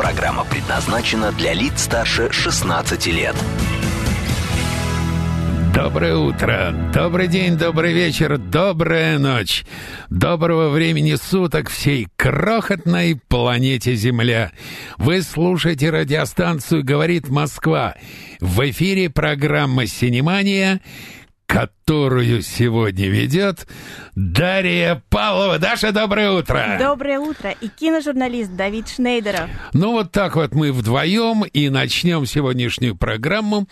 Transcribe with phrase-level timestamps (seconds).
[0.00, 3.36] Программа предназначена для лиц старше 16 лет.
[5.74, 9.66] Доброе утро, добрый день, добрый вечер, добрая ночь.
[10.08, 14.52] Доброго времени суток всей крохотной планете Земля.
[14.96, 17.94] Вы слушаете радиостанцию «Говорит Москва».
[18.40, 20.80] В эфире программа «Синемания»,
[21.50, 23.66] которую сегодня ведет
[24.14, 25.58] Дарья Павлова.
[25.58, 26.76] Даша, доброе утро!
[26.78, 27.50] Доброе утро!
[27.50, 29.50] И киножурналист Давид Шнейдеров.
[29.72, 33.66] Ну вот так вот мы вдвоем и начнем сегодняшнюю программу.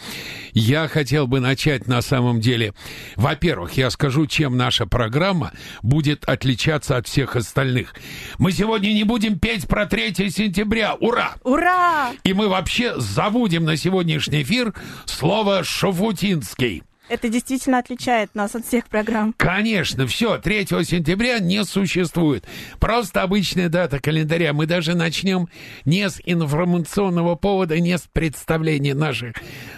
[0.53, 2.75] Я хотел бы начать на самом деле.
[3.15, 7.95] Во-первых, я скажу, чем наша программа будет отличаться от всех остальных.
[8.39, 10.95] Мы сегодня не будем петь про 3 сентября.
[10.95, 11.35] Ура!
[11.45, 12.11] Ура!
[12.25, 14.75] И мы вообще забудем на сегодняшний эфир
[15.07, 16.83] слово «шафутинский».
[17.09, 19.35] Это действительно отличает нас от всех программ.
[19.37, 22.47] Конечно, все, 3 сентября не существует.
[22.79, 24.53] Просто обычная дата календаря.
[24.53, 25.49] Мы даже начнем
[25.85, 29.35] не с информационного повода, не с представления наших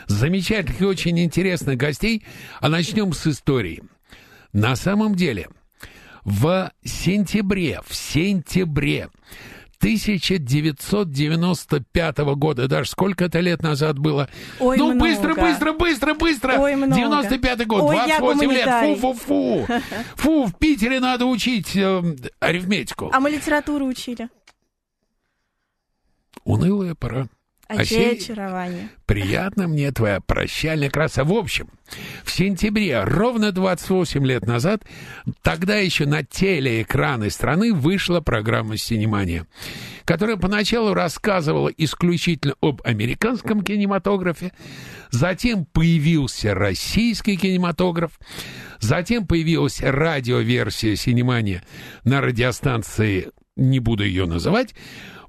[0.06, 2.24] замечательных и очень интересных гостей,
[2.60, 3.82] а начнем с истории.
[4.52, 5.48] На самом деле,
[6.24, 9.08] в сентябре, в сентябре
[9.80, 12.68] 1995 года.
[12.68, 14.28] Даже сколько это лет назад было?
[14.58, 15.00] Ой, ну, много.
[15.00, 16.58] быстро, быстро, быстро, быстро.
[16.58, 16.94] Ой, много.
[16.94, 18.68] 95 год, Ой, я 28 лет.
[19.00, 19.66] Фу-фу-фу.
[20.16, 22.02] Фу, в Питере надо учить э,
[22.40, 23.08] арифметику.
[23.12, 24.28] А мы литературу учили.
[26.44, 27.28] Унылая пора.
[27.70, 28.88] А Осень- очарование.
[29.06, 31.22] Приятно мне твоя прощальная краса.
[31.22, 31.68] В общем,
[32.24, 34.82] в сентябре, ровно 28 лет назад,
[35.42, 39.46] тогда еще на телеэкраны страны вышла программа «Синемания»,
[40.04, 44.50] которая поначалу рассказывала исключительно об американском кинематографе,
[45.10, 48.18] затем появился российский кинематограф,
[48.80, 51.62] затем появилась радиоверсия «Синемания»
[52.02, 54.74] на радиостанции, не буду ее называть,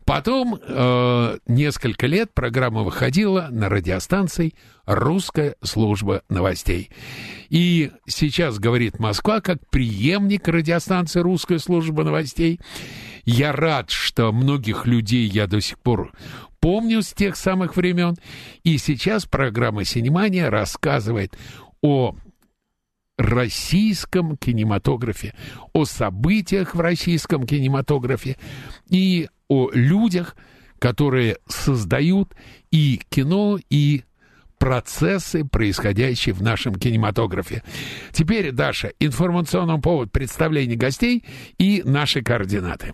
[0.06, 4.54] Потом э, несколько лет программа выходила на радиостанции
[4.86, 6.90] «Русская служба новостей».
[7.50, 12.60] И сейчас говорит Москва как преемник радиостанции «Русская служба новостей».
[13.24, 16.12] Я рад, что многих людей я до сих пор
[16.60, 18.16] помню с тех самых времен.
[18.64, 21.38] И сейчас программа «Синемания» рассказывает
[21.82, 22.16] о
[23.18, 25.36] российском кинематографе,
[25.74, 28.38] о событиях в российском кинематографе
[28.90, 30.38] и о людях,
[30.80, 32.34] которые создают
[32.72, 34.04] и кино, и
[34.58, 37.64] процессы, происходящие в нашем кинематографе.
[38.14, 41.26] Теперь, Даша, информационный повод представления гостей
[41.58, 42.94] и наши координаты.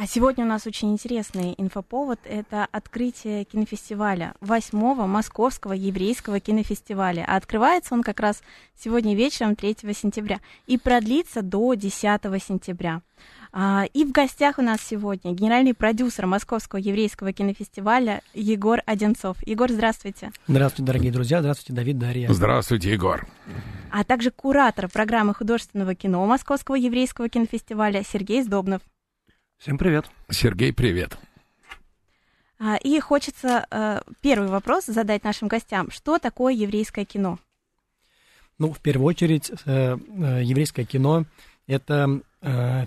[0.00, 2.20] А сегодня у нас очень интересный инфоповод.
[2.22, 7.24] Это открытие кинофестиваля, восьмого Московского еврейского кинофестиваля.
[7.26, 8.40] А открывается он как раз
[8.80, 10.38] сегодня вечером, 3 сентября,
[10.68, 13.02] и продлится до 10 сентября.
[13.50, 19.44] А, И в гостях у нас сегодня генеральный продюсер Московского еврейского кинофестиваля Егор Одинцов.
[19.44, 20.30] Егор, здравствуйте.
[20.46, 21.40] Здравствуйте, дорогие друзья.
[21.40, 22.32] Здравствуйте, Давид, Дарья.
[22.32, 23.26] Здравствуйте, Егор.
[23.90, 28.80] А также куратор программы художественного кино Московского еврейского кинофестиваля Сергей Сдобнов.
[29.58, 30.06] Всем привет.
[30.30, 31.18] Сергей, привет.
[32.60, 35.90] А, И хочется э, первый вопрос задать нашим гостям.
[35.90, 37.40] Что такое еврейское кино?
[38.58, 41.24] Ну, в первую очередь, э, э, еврейское кино—
[41.66, 42.20] это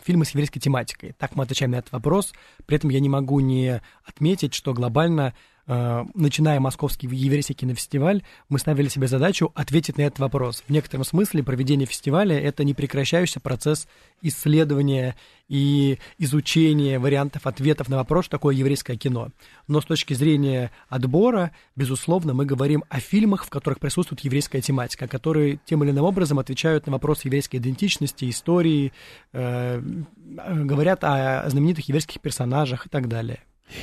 [0.06, 1.14] фильмы с еврейской тематикой.
[1.18, 2.32] Так мы отвечаем на этот вопрос.
[2.66, 5.34] При этом я не могу не отметить, что глобально,
[5.68, 10.64] начиная Московский еврейский кинофестиваль, мы ставили себе задачу ответить на этот вопрос.
[10.68, 13.88] В некотором смысле проведение фестиваля— это непрекращающийся процесс
[14.22, 15.16] исследования
[15.48, 19.30] и изучения вариантов ответов на вопрос, что такое еврейское кино.
[19.68, 25.08] Но с точки зрения отбора, безусловно, мы говорим о фильмах, в которых присутствует еврейская тематика,
[25.08, 28.94] которые тем или иным образом отвечают на вопрос еврейской идентичности, истории,
[29.34, 33.42] э, говорят о знаменитых еврейских персонажах и так далее.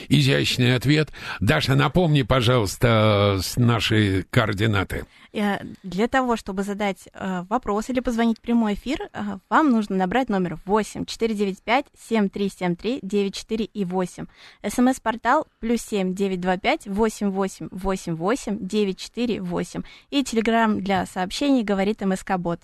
[0.09, 1.11] Изящный ответ.
[1.41, 5.07] Даша, напомни, пожалуйста, наши координаты.
[5.33, 9.97] Э, Для того, чтобы задать э, вопрос или позвонить в прямой эфир, э, вам нужно
[9.97, 14.27] набрать номер 8 495 7373 94 и 8.
[14.67, 19.83] СМС-портал плюс 7 925 88 88 94 8.
[20.11, 22.61] И телеграмм для сообщений говорит МСК Бот.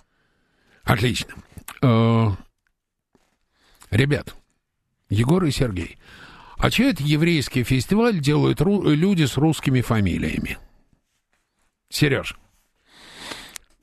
[0.84, 1.34] Отлично.
[3.90, 4.34] Ребят,
[5.08, 5.98] Егор и Сергей,
[6.64, 10.56] а что это еврейский фестиваль делают люди с русскими фамилиями?
[11.90, 12.38] Сереж.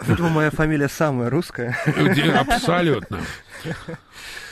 [0.04, 1.78] Видимо, моя фамилия самая русская.
[2.40, 3.22] Абсолютно.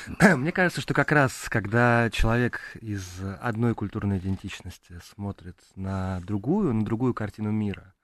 [0.20, 3.04] Мне кажется, что как раз, когда человек из
[3.42, 7.96] одной культурной идентичности смотрит на другую, на другую картину мира,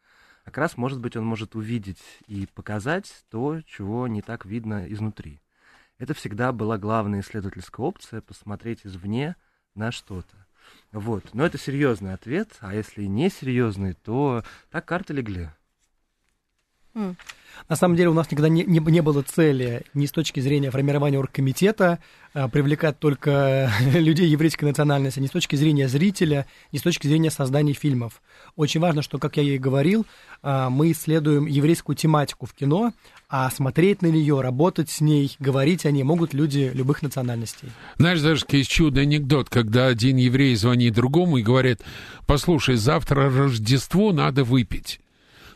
[0.44, 5.40] как раз, может быть, он может увидеть и показать то, чего не так видно изнутри.
[6.00, 9.36] Это всегда была главная исследовательская опция— посмотреть извне
[9.76, 10.36] на что-то.
[10.92, 11.34] Вот.
[11.34, 15.50] Но это серьезный ответ, а если не серьезный, то так карты легли.
[17.70, 20.70] На самом деле у нас никогда не, не, не было цели ни с точки зрения
[20.70, 22.00] формирования оргкомитета
[22.34, 27.32] а, привлекать только людей еврейской национальности, ни с точки зрения зрителя, ни с точки зрения
[27.32, 28.22] создания фильмов.
[28.56, 30.06] Очень важно, что, как я и говорил,
[30.44, 32.94] а, мы исследуем еврейскую тематику в кино,
[33.30, 37.70] а смотреть на нее, работать с ней, говорить о ней могут люди любых национальностей.
[37.98, 41.82] Знаешь, даже есть чудный анекдот, когда один еврей звонит другому и говорит,
[42.28, 45.00] послушай, завтра Рождество, надо выпить.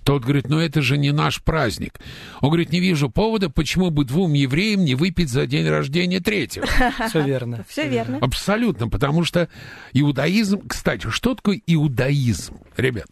[0.09, 1.99] Тот говорит, ну это же не наш праздник.
[2.41, 6.65] Он говорит, не вижу повода, почему бы двум евреям не выпить за день рождения третьего.
[7.09, 7.63] Все верно.
[7.69, 8.17] Все верно.
[8.17, 9.49] Абсолютно, потому что
[9.93, 10.67] иудаизм...
[10.67, 13.05] Кстати, что такое иудаизм, ребят?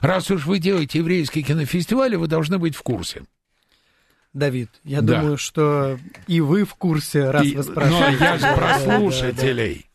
[0.00, 3.24] Раз уж вы делаете еврейский кинофестиваль, вы должны быть в курсе.
[4.32, 5.20] Давид, я да.
[5.20, 8.16] думаю, что и вы в курсе, раз и, вы спрашиваете.
[8.18, 9.87] Но я же про слушателей.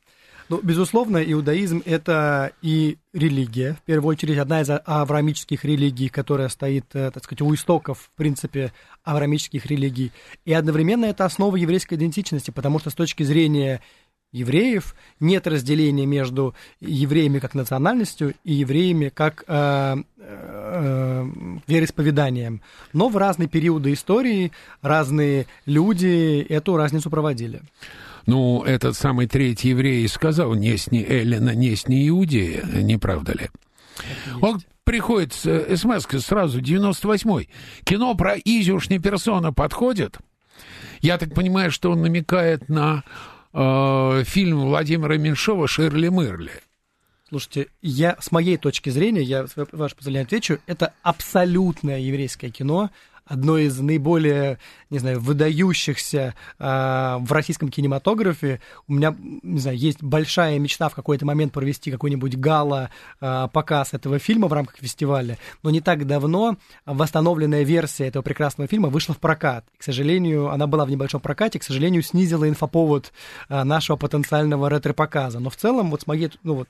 [0.50, 6.86] Ну, безусловно, иудаизм— это и религия, в первую очередь, одна из авраамических религий, которая стоит,
[6.94, 8.74] э, так сказать, у истоков, в принципе,
[9.04, 10.12] авраамических религий.
[10.46, 13.82] И одновременно это основа еврейской идентичности, потому что с точки зрения
[14.34, 21.30] евреев нет разделения между евреями как национальностью и евреями как э, э,
[21.68, 22.62] вероисповеданием.
[22.92, 24.52] Но в разные периоды истории
[24.82, 27.62] разные люди эту разницу проводили.
[28.26, 33.50] Ну, этот самый третий еврей сказал, не сни Эллина, не сни Иудея, не правда ли?
[34.42, 37.50] Он приходит с смс сразу, 98-й.
[37.84, 40.18] Кино про Изюшни персона подходит?
[41.02, 43.04] Я так понимаю, что он намекает на
[43.54, 46.62] э, фильм Владимира Меньшова «Ширли Мырли».
[47.28, 52.92] Слушайте, я с моей точки зрения, я, ваше позволение, отвечу, это абсолютное еврейское кино,
[53.26, 54.60] одно из наиболее,
[54.90, 56.64] не знаю, выдающихся э,
[57.20, 58.62] в российском кинематографе.
[58.88, 64.48] У меня, не знаю, есть большая мечта в какой-то момент провести какой-нибудь гала-показ этого фильма
[64.48, 69.66] в рамках фестиваля, но не так давно восстановленная версия этого прекрасного фильма вышла в прокат.
[69.78, 73.12] К сожалению, она была в небольшом прокате, к сожалению, снизила инфоповод
[73.50, 75.40] э, нашего потенциального ретро-показа.
[75.40, 76.70] Но в целом, вот с моей, ну вот,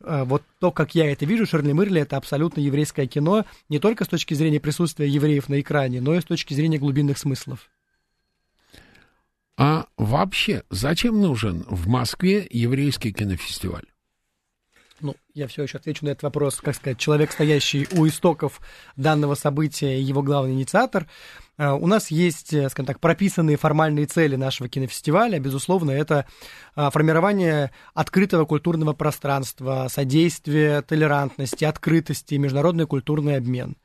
[0.00, 4.04] э, вот то, как я это вижу, Шерли Мырли это абсолютно еврейское кино, не только
[4.04, 7.70] с точки зрения присутствия евреев на экране, экране, но и с точки зрения глубинных смыслов.
[9.58, 13.86] А вообще, зачем нужен в Москве еврейский кинофестиваль?
[15.00, 18.60] Ну, я все еще отвечу на этот вопрос, как сказать, человек, стоящий у истоков
[18.96, 21.06] данного события его главный инициатор.
[21.58, 25.38] А, у нас есть, э, скажем так, прописанные формальные цели нашего кинофестиваля.
[25.38, 26.26] Безусловно, это
[26.74, 33.76] а, формирование открытого культурного пространства, содействие толерантности, открытости, международный культурный обмен.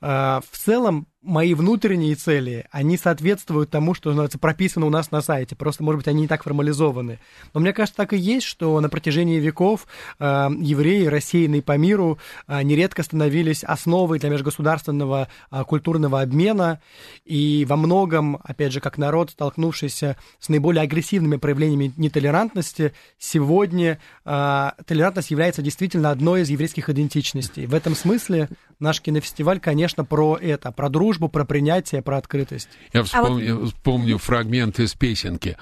[0.00, 5.20] А, в целом, мои внутренние цели, они соответствуют тому, что называется, прописано у нас на
[5.20, 5.56] сайте.
[5.56, 7.18] Просто, может быть, они не так формализованы.
[7.54, 9.86] Но мне кажется, так и есть, что на протяжении веков
[10.20, 10.24] э,
[10.60, 16.80] евреи, рассеянные по миру, э, нередко становились основой для межгосударственного э, культурного обмена.
[17.24, 24.70] И во многом, опять же, как народ, столкнувшийся с наиболее агрессивными проявлениями нетолерантности, сегодня э,
[24.86, 27.66] толерантность является действительно одной из еврейских идентичностей.
[27.66, 32.68] В этом смысле наш кинофестиваль, конечно, про это, про дружбу, дружбу, про принятие, про открытость.
[32.92, 33.68] Я вспомню, а вот...
[33.68, 35.56] вспомню фрагмент из песенки.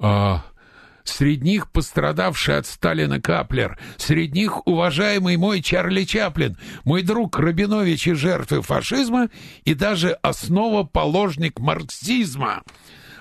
[0.00, 0.42] А,
[1.04, 3.78] Среди них пострадавший от Сталина Каплер.
[3.96, 9.28] Среди них уважаемый мой Чарли Чаплин, мой друг Рабинович и жертвы фашизма
[9.64, 12.62] и даже основоположник марксизма.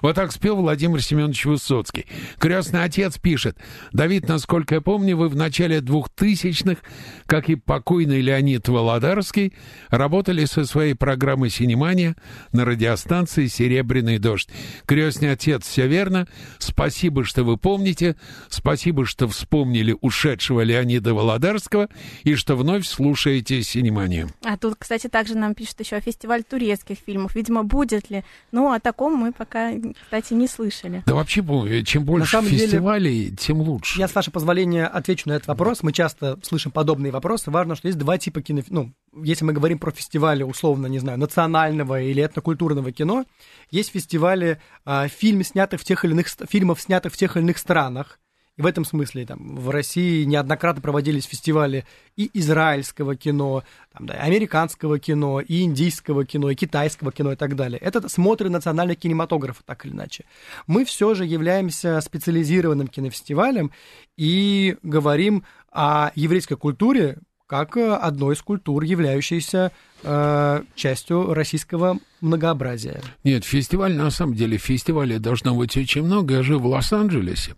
[0.01, 2.05] Вот так спел Владимир Семенович Высоцкий.
[2.37, 3.57] Крестный отец пишет.
[3.91, 6.79] Давид, насколько я помню, вы в начале двухтысячных,
[7.25, 9.53] как и покойный Леонид Володарский,
[9.89, 12.15] работали со своей программой «Синемания»
[12.51, 14.49] на радиостанции «Серебряный дождь».
[14.85, 16.27] Крестный отец, все верно.
[16.57, 18.15] Спасибо, что вы помните.
[18.49, 21.89] Спасибо, что вспомнили ушедшего Леонида Володарского
[22.23, 24.29] и что вновь слушаете «Синеманию».
[24.43, 27.35] А тут, кстати, также нам пишут еще фестиваль турецких фильмов.
[27.35, 28.23] Видимо, будет ли.
[28.51, 31.03] Ну, о таком мы пока кстати, не слышали.
[31.05, 31.43] Да вообще,
[31.83, 33.99] чем больше фестивалей, деле, тем лучше.
[33.99, 35.83] Я, с вашего позволения, отвечу на этот вопрос.
[35.83, 37.51] Мы часто слышим подобные вопросы.
[37.51, 38.61] Важно, что есть два типа кино...
[38.69, 38.93] Ну,
[39.23, 43.25] если мы говорим про фестивали, условно, не знаю, национального или этнокультурного кино,
[43.71, 47.57] есть фестивали а, фильм, снятых в тех или иных, фильмов, снятых в тех или иных
[47.57, 48.19] странах,
[48.59, 51.85] в этом смысле там, в России неоднократно проводились фестивали
[52.17, 53.63] и израильского кино,
[53.93, 57.79] там, да, и американского кино, и индийского кино, и китайского кино и так далее.
[57.79, 60.25] Это смотры национальных кинематографа, так или иначе.
[60.67, 63.71] Мы все же являемся специализированным кинофестивалем
[64.17, 69.71] и говорим о еврейской культуре как одной из культур, являющейся
[70.03, 73.01] э, частью российского многообразия.
[73.23, 76.35] Нет, фестиваль, на самом деле, фестивалей должно быть очень много.
[76.35, 77.55] Я жил в Лос-Анджелесе.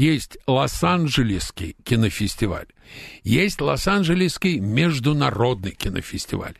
[0.00, 2.68] Есть Лос-Анджелесский кинофестиваль,
[3.22, 6.54] есть Лос-Анджелесский международный кинофестиваль,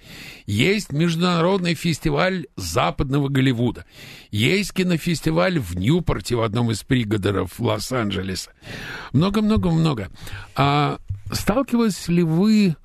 [0.44, 3.86] есть международный фестиваль западного Голливуда,
[4.30, 8.52] есть кинофестиваль в Ньюпорте, в одном из пригородов Лос-Анджелеса.
[9.14, 10.10] Много-много-много.
[10.54, 10.98] А
[11.32, 12.76] сталкивались ли вы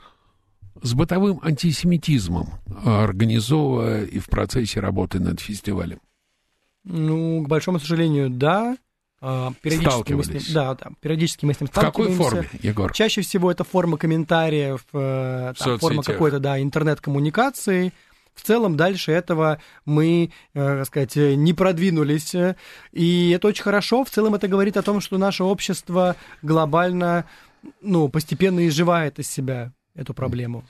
[0.81, 2.53] с бытовым антисемитизмом,
[2.85, 5.99] организовывая и в процессе работы над фестивалем?
[6.85, 8.77] Ну, к большому сожалению, да.
[9.27, 12.13] А, периодически мы с ним, да, да, периодически мы с ним сталкиваемся.
[12.13, 12.93] В какой форме, Егор?
[12.93, 17.91] Чаще всего это форма комментариев, э, там, форма какой-то, да, интернет-коммуникации.
[18.35, 22.35] В целом дальше этого мы, э, так сказать, не продвинулись.
[22.91, 24.03] И это очень хорошо.
[24.03, 27.25] В целом это говорит о том, что наше общество глобально,
[27.81, 30.65] ну, постепенно изживает из себя эту проблему.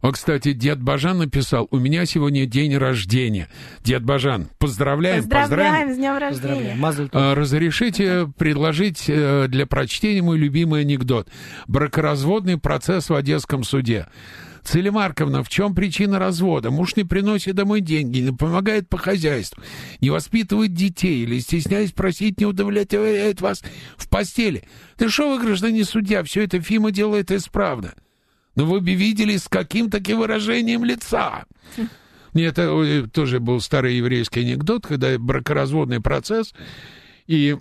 [0.00, 3.48] А, кстати, дед Бажан написал, у меня сегодня день рождения.
[3.82, 5.88] Дед Бажан, поздравляем, поздравляем.
[5.88, 7.08] Поздравляем с днем рождения.
[7.12, 11.28] А, разрешите предложить э, для прочтения мой любимый анекдот.
[11.66, 14.06] Бракоразводный процесс в Одесском суде.
[14.62, 16.70] Целемарковна, в чем причина развода?
[16.70, 19.62] Муж не приносит домой деньги, не помогает по хозяйству,
[20.00, 23.64] не воспитывает детей или, стесняясь просить, не удовлетворяет вас
[23.96, 24.64] в постели.
[24.96, 27.94] Ты что вы, гражданин судья, все это Фима делает исправно.
[28.58, 31.44] Но вы бы видели, с каким таким выражением лица.
[32.34, 36.52] Это э, тоже был старый еврейский анекдот, когда бракоразводный процесс,
[37.28, 37.56] и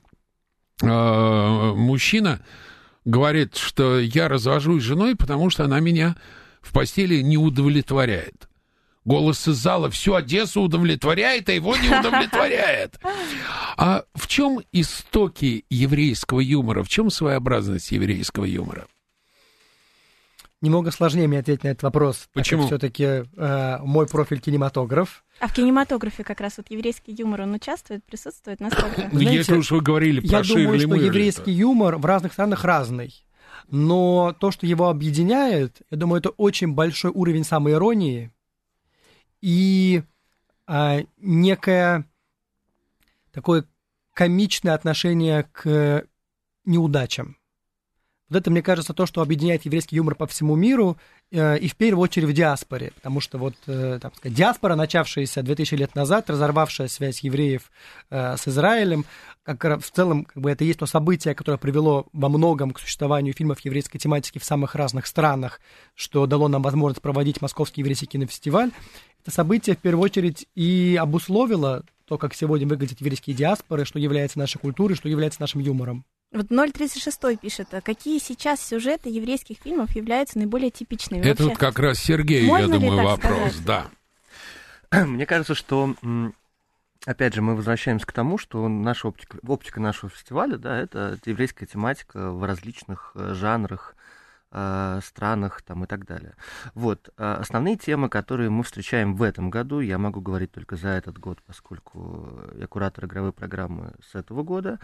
[0.82, 2.44] э, мужчина
[3.06, 6.16] говорит, что я развожусь с женой, потому что она меня
[6.62, 8.50] в постели не удовлетворяет.
[9.06, 13.00] Голос из зала всю Одессу удовлетворяет, а его не удовлетворяет.
[13.80, 16.82] А в чем истоки еврейского юмора?
[16.82, 18.88] В чем своеобразность еврейского юмора?
[20.62, 22.30] Немного сложнее мне ответить на этот вопрос.
[22.34, 22.66] Почему?
[22.66, 25.24] Все-таки э, мой профиль кинематограф.
[25.40, 29.10] А в кинематографе как раз вот еврейский юмор, он участвует, присутствует насколько?
[29.12, 33.14] Ну, если уж вы говорили про Я думаю, что еврейский юмор в разных странах разный.
[33.70, 38.32] Но то, что его объединяет, я думаю, это очень большой уровень самоиронии
[39.42, 40.04] и
[40.66, 42.06] а, некое
[43.32, 43.66] такое
[44.14, 46.06] комичное отношение к
[46.66, 47.38] неудачам.
[48.30, 50.98] Вот это, мне кажется, то, что объединяет еврейский юмор по всему миру,
[51.32, 55.76] э, и в первую очередь в диаспоре, потому что вот э, там, диаспора, начавшаяся 2000
[55.76, 57.72] лет назад, разорвавшая связь евреев
[58.10, 59.06] э, с Израилем,
[59.44, 63.34] как в целом как бы это есть то событие, которое привело во многом к существованию
[63.34, 65.62] фильмов еврейской тематики в самых разных странах,
[65.96, 68.72] что дало нам возможность проводить Московский еврейский кинофестиваль.
[69.22, 74.38] Это событие в первую очередь и обусловило то, как сегодня выглядят еврейские диаспоры, что является
[74.38, 76.04] нашей культурой, что является нашим юмором.
[76.32, 81.22] Вот 036 пишет, а какие сейчас сюжеты еврейских фильмов являются наиболее типичными?
[81.22, 83.66] Это Вообще, вот как раз Сергей, я думаю, вопрос, сказать?
[83.66, 83.88] да.
[85.06, 85.96] Мне кажется, что
[87.06, 91.66] опять же, мы возвращаемся к тому, что наша оптика, оптика нашего фестиваля, да, это еврейская
[91.66, 93.96] тематика в различных э, жанрах,
[94.52, 96.36] э, странах там, и так далее.
[96.74, 97.10] Вот.
[97.18, 101.18] Э, основные темы, которые мы встречаем в этом году, я могу говорить только за этот
[101.18, 104.80] год, поскольку я куратор игровой программы с этого года,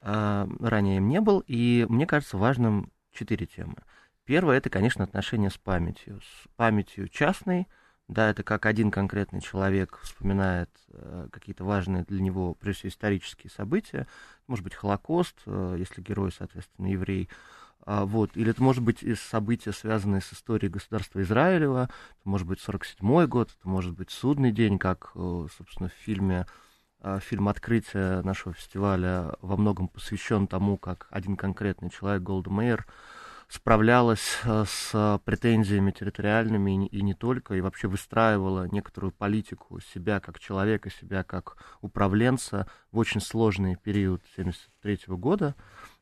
[0.00, 3.76] э, ранее им не был, и мне кажется важным четыре темы.
[4.24, 6.20] Первое, это, конечно, отношение с памятью.
[6.20, 7.68] С памятью частной,
[8.08, 13.50] да, это как один конкретный человек вспоминает э, какие-то важные для него, прежде всего, исторические
[13.50, 14.06] события.
[14.46, 17.28] Может быть, Холокост, э, если герой, соответственно, еврей,
[17.86, 18.36] а, вот.
[18.36, 23.50] Или это может быть события, связанные с историей государства Израилева, это может быть 47-й год,
[23.58, 26.46] это может быть судный день, как, э, собственно, в фильме
[27.00, 32.86] а, фильм открытия нашего фестиваля во многом посвящен тому, как один конкретный человек, Голда Мейер,
[33.48, 40.38] справлялась э, с претензиями территориальными и не только, и вообще выстраивала некоторую политику себя как
[40.40, 45.54] человека, себя как управленца в очень сложный период 1973 года.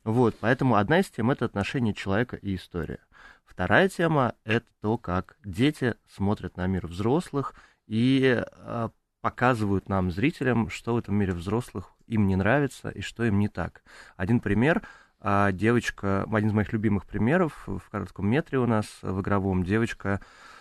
[0.04, 2.98] Вот, поэтому одна из тем— это отношение человека и история.
[3.44, 7.54] Вторая тема— это то, как дети смотрят на мир взрослых
[7.86, 8.88] и э,
[9.20, 13.48] показывают нам, зрителям, что в этом мире взрослых им не нравится и что им не
[13.48, 13.82] так.
[14.16, 14.82] Один пример
[15.20, 20.20] э,— девочка, один из моих любимых примеров в коротком метре у нас в игровом, девочка
[20.20, 20.51] а,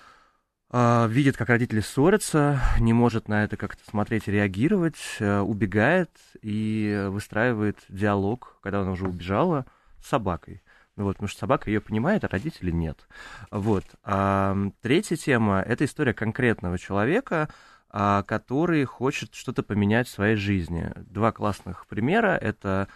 [0.74, 6.12] видит, как родители ссорятся, не может на это как-то смотреть реагировать, э, убегает
[6.42, 9.66] и выстраивает диалог, когда она уже убежала,
[10.02, 10.62] с собакой.
[10.96, 13.08] Ну вот, потому что собака ее понимает, а родители нет.
[13.50, 13.84] Вот.
[14.04, 17.50] А, третья тема— это история конкретного человека,
[17.90, 20.92] а, который хочет что-то поменять в своей жизни.
[20.96, 22.88] Два классных примера— это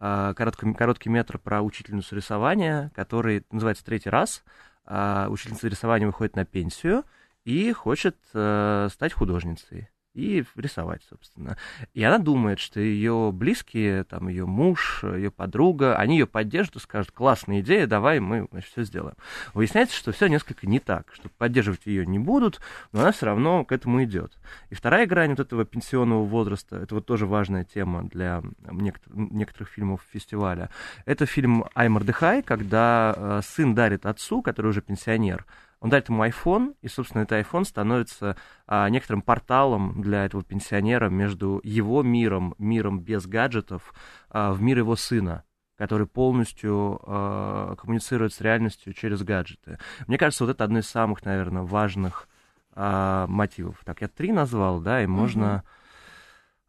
[0.00, 4.42] а, короткий, короткий метр про учительницу рисования, который называется «Третий раз».
[4.84, 7.04] А, учительница рисования выходит на пенсию—
[7.44, 11.56] и хочет э, стать художницей и рисовать, собственно.
[11.94, 16.80] И она думает, что ее близкие, там, ее муж, ее подруга, они ее поддержат и
[16.80, 19.16] скажут, классная идея, давай мы значит, все сделаем.
[19.54, 22.60] Выясняется, что все несколько не так, что поддерживать ее не будут,
[22.92, 24.38] но она все равно к этому идет.
[24.70, 29.68] И вторая грань вот этого пенсионного возраста, это вот тоже важная тема для некоторых, некоторых
[29.70, 30.68] фильмов фестиваля,
[31.06, 35.46] это фильм «Ай, Мордыхай», когда э, сын дарит отцу, который уже пенсионер,
[35.82, 38.36] он дает ему iPhone, и, собственно, этот iPhone становится
[38.68, 43.92] а, некоторым порталом для этого пенсионера между его миром, миром без гаджетов,
[44.30, 45.44] а, в мир его сына
[45.78, 49.80] который полностью э, коммуницирует с реальностью через гаджеты.
[50.06, 52.28] Мне кажется, вот это одно из самых, наверное, важных
[52.76, 53.80] э, мотивов.
[53.84, 55.64] Так, я три назвал, да, и можно...
[55.64, 55.81] Uh-huh.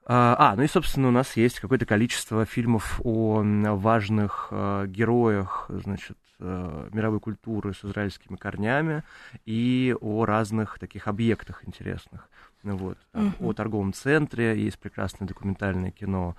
[0.06, 6.18] А, ну и, собственно, у нас есть какое-то количество фильмов о важных э, героях, значит,
[6.40, 9.04] э, мировой культуры с израильскими корнями
[9.46, 12.30] и о разных таких объектах интересных.
[12.64, 13.50] Вот, там, uh-huh.
[13.50, 16.36] О торговом центре есть прекрасное документальное кино,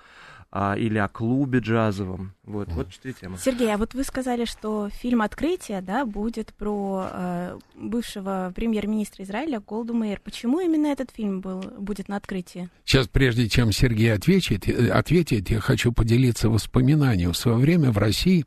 [0.57, 2.33] а, или о клубе джазовом.
[2.45, 3.39] Вот, вот четыре темы.
[3.45, 9.59] Сергей, а вот вы сказали, что фильм «Открытие» да, будет про э, бывшего премьер-министра Израиля
[9.59, 10.21] Голду Мейер.
[10.23, 12.69] Почему именно этот фильм был, будет на открытии?
[12.85, 17.33] Сейчас, прежде чем Сергей ответит, э, ответит, я хочу поделиться воспоминанием.
[17.33, 18.45] В свое время в России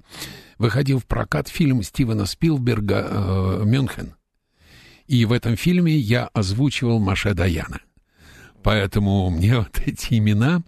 [0.58, 4.16] выходил в прокат фильм Стивена Спилберга э, «Мюнхен».
[5.08, 7.82] И в этом фильме я озвучивал Маше Даяна.
[8.68, 10.62] Поэтому мне вот эти имена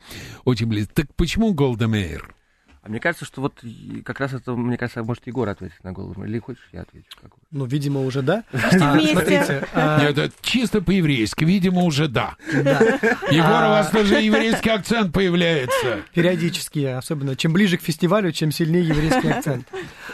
[0.45, 0.93] очень близки.
[0.93, 2.33] Так почему Голда Мейер?
[2.81, 3.61] А мне кажется, что вот
[4.05, 6.23] как раз это, мне кажется, может Егор ответить на голову.
[6.23, 7.07] Или хочешь, я отвечу?
[7.21, 8.43] Как ну, видимо, уже да.
[8.53, 8.69] А,
[8.99, 9.67] смотрите.
[9.73, 9.99] А...
[10.01, 11.43] Нет, это чисто по-еврейски.
[11.43, 12.35] Видимо, уже да.
[12.51, 16.03] Егор, у вас тоже еврейский акцент появляется.
[16.13, 17.35] Периодически, особенно.
[17.35, 19.67] Чем ближе к фестивалю, чем сильнее еврейский акцент.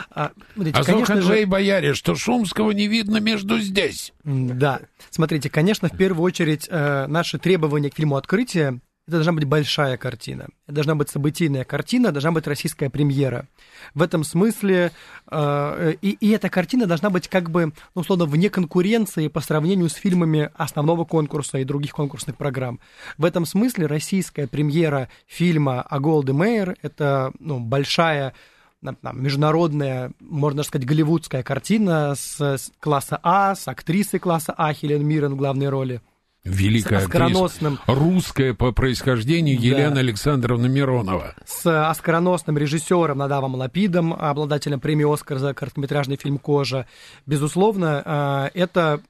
[0.09, 1.45] А, а конечно же...
[1.45, 4.13] бояре, что Шумского не видно между здесь.
[4.23, 4.79] Да.
[5.09, 9.97] Смотрите, конечно, в первую очередь э, наши требования к фильму «Открытие» Это должна быть большая
[9.97, 10.47] картина.
[10.65, 13.47] Это должна быть событийная картина, должна быть российская премьера.
[13.93, 14.91] В этом смысле
[15.29, 19.89] э, и, и эта картина должна быть как бы, ну, условно, вне конкуренции по сравнению
[19.89, 22.79] с фильмами основного конкурса и других конкурсных программ.
[23.19, 28.33] В этом смысле российская премьера фильма о Голде Мейер– это ну, большая
[28.81, 35.33] международная, можно сказать, голливудская картина с, с класса А, с актрисой класса А Хелен Миррен
[35.33, 36.01] в главной роли–
[36.45, 37.73] Великая оскароносным...
[37.73, 39.63] актриса, русская по происхождению да.
[39.65, 41.33] Елена Александровна Миронова.
[41.43, 46.85] С оскароносным режиссером Надавом Лапидом, обладателем премии «Оскар» за короткометражный фильм «Кожа».
[47.25, 49.01] Безусловно, э, это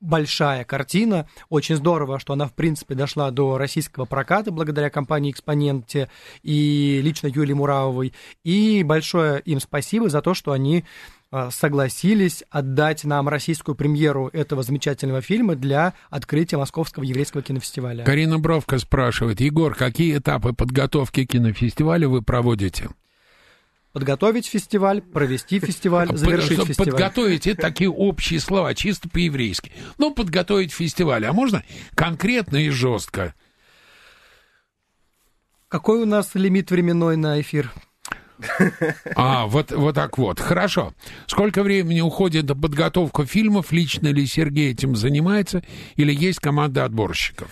[0.00, 1.28] большая картина.
[1.50, 6.08] Очень здорово, что она, в принципе, дошла до российского проката благодаря компании «Экспоненте»
[6.42, 8.14] и лично Юлии Муравовой.
[8.42, 10.84] И большое им спасибо за то, что они
[11.50, 18.04] согласились отдать нам российскую премьеру этого замечательного фильма для открытия Московского еврейского кинофестиваля.
[18.04, 22.88] Карина Бровка спрашивает, Егор, какие этапы подготовки кинофестиваля вы проводите?
[23.92, 26.92] Подготовить фестиваль, провести фестиваль, завершить Под, фестиваль.
[26.92, 29.72] Подготовить это такие общие слова, чисто по-еврейски.
[29.98, 31.64] Ну, подготовить фестиваль, а можно
[31.96, 33.34] конкретно и жестко?
[35.66, 37.72] Какой у нас лимит временной на эфир?
[39.16, 40.40] А, вот, вот так вот.
[40.40, 40.92] Хорошо.
[41.26, 43.72] Сколько времени уходит на подготовку фильмов?
[43.72, 45.62] Лично ли Сергей этим занимается?
[45.96, 47.50] Или есть команда отборщиков?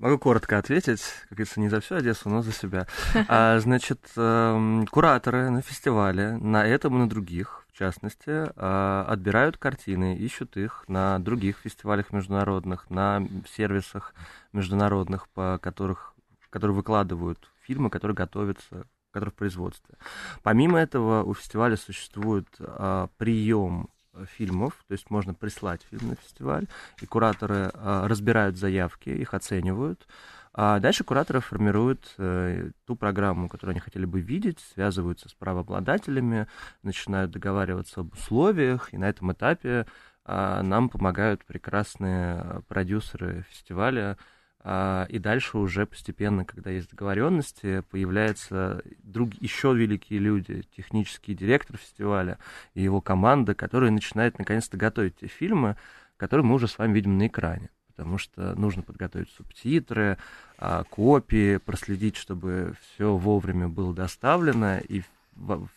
[0.00, 2.86] Могу коротко ответить, как говорится, не за всю Одессу, но за себя.
[3.28, 9.58] А, значит, э, кураторы на фестивале, на этом и на других, в частности, э, отбирают
[9.58, 13.22] картины, ищут их на других фестивалях международных, на
[13.54, 14.14] сервисах
[14.54, 16.14] международных, по которых,
[16.48, 19.96] которые выкладывают фильмы, которые готовятся который в производстве.
[20.42, 23.88] Помимо этого, у фестиваля существует а, прием
[24.36, 26.66] фильмов, то есть можно прислать фильм на фестиваль,
[27.00, 30.06] и кураторы а, разбирают заявки, их оценивают.
[30.52, 36.48] А дальше кураторы формируют э, ту программу, которую они хотели бы видеть, связываются с правообладателями,
[36.82, 39.86] начинают договариваться об условиях, и на этом этапе
[40.24, 48.82] э, нам помогают прекрасные продюсеры фестиваля, а, и дальше уже постепенно, когда есть договоренности, появляются
[49.02, 52.38] друг, еще великие люди, технический директор фестиваля
[52.74, 55.76] и его команда, которые начинают наконец-то готовить те фильмы,
[56.18, 57.70] который мы уже с вами видим на экране.
[57.86, 60.18] Потому что нужно подготовить субтитры,
[60.58, 65.02] а, копии, проследить, чтобы все вовремя было доставлено и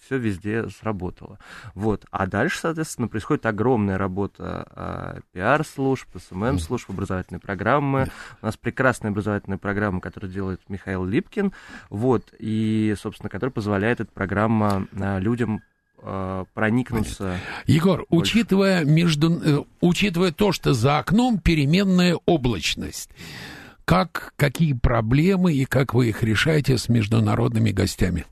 [0.05, 1.39] все везде сработало.
[1.73, 2.05] Вот.
[2.11, 8.09] А дальше, соответственно, происходит огромная работа а, пиар-служб, СММ-служб, образовательной программы.
[8.41, 11.53] У нас прекрасная образовательная программа, которую делает Михаил Липкин,
[11.89, 15.61] вот, и, собственно, которая позволяет эта программа а, людям
[15.99, 17.37] а, проникнуться.
[17.65, 18.31] Егор, больше.
[18.31, 23.09] учитывая, между, э, учитывая то, что за окном переменная облачность,
[23.85, 28.25] как, какие проблемы и как вы их решаете с международными гостями?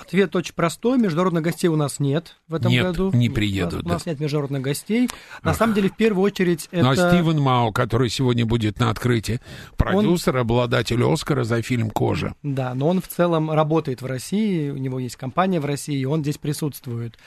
[0.00, 0.98] Ответ очень простой.
[0.98, 3.10] Международных гостей у нас нет в этом нет, году.
[3.12, 3.72] не приедут.
[3.72, 3.90] У нас, да.
[3.90, 5.08] у нас нет международных гостей.
[5.42, 5.56] На Ах.
[5.56, 6.82] самом деле, в первую очередь, это...
[6.82, 9.40] Ну, а Стивен Мау, который сегодня будет на открытии,
[9.76, 10.42] продюсер, он...
[10.42, 12.34] обладатель Оскара за фильм «Кожа».
[12.42, 16.04] Да, но он в целом работает в России, у него есть компания в России, и
[16.04, 17.18] он здесь присутствует.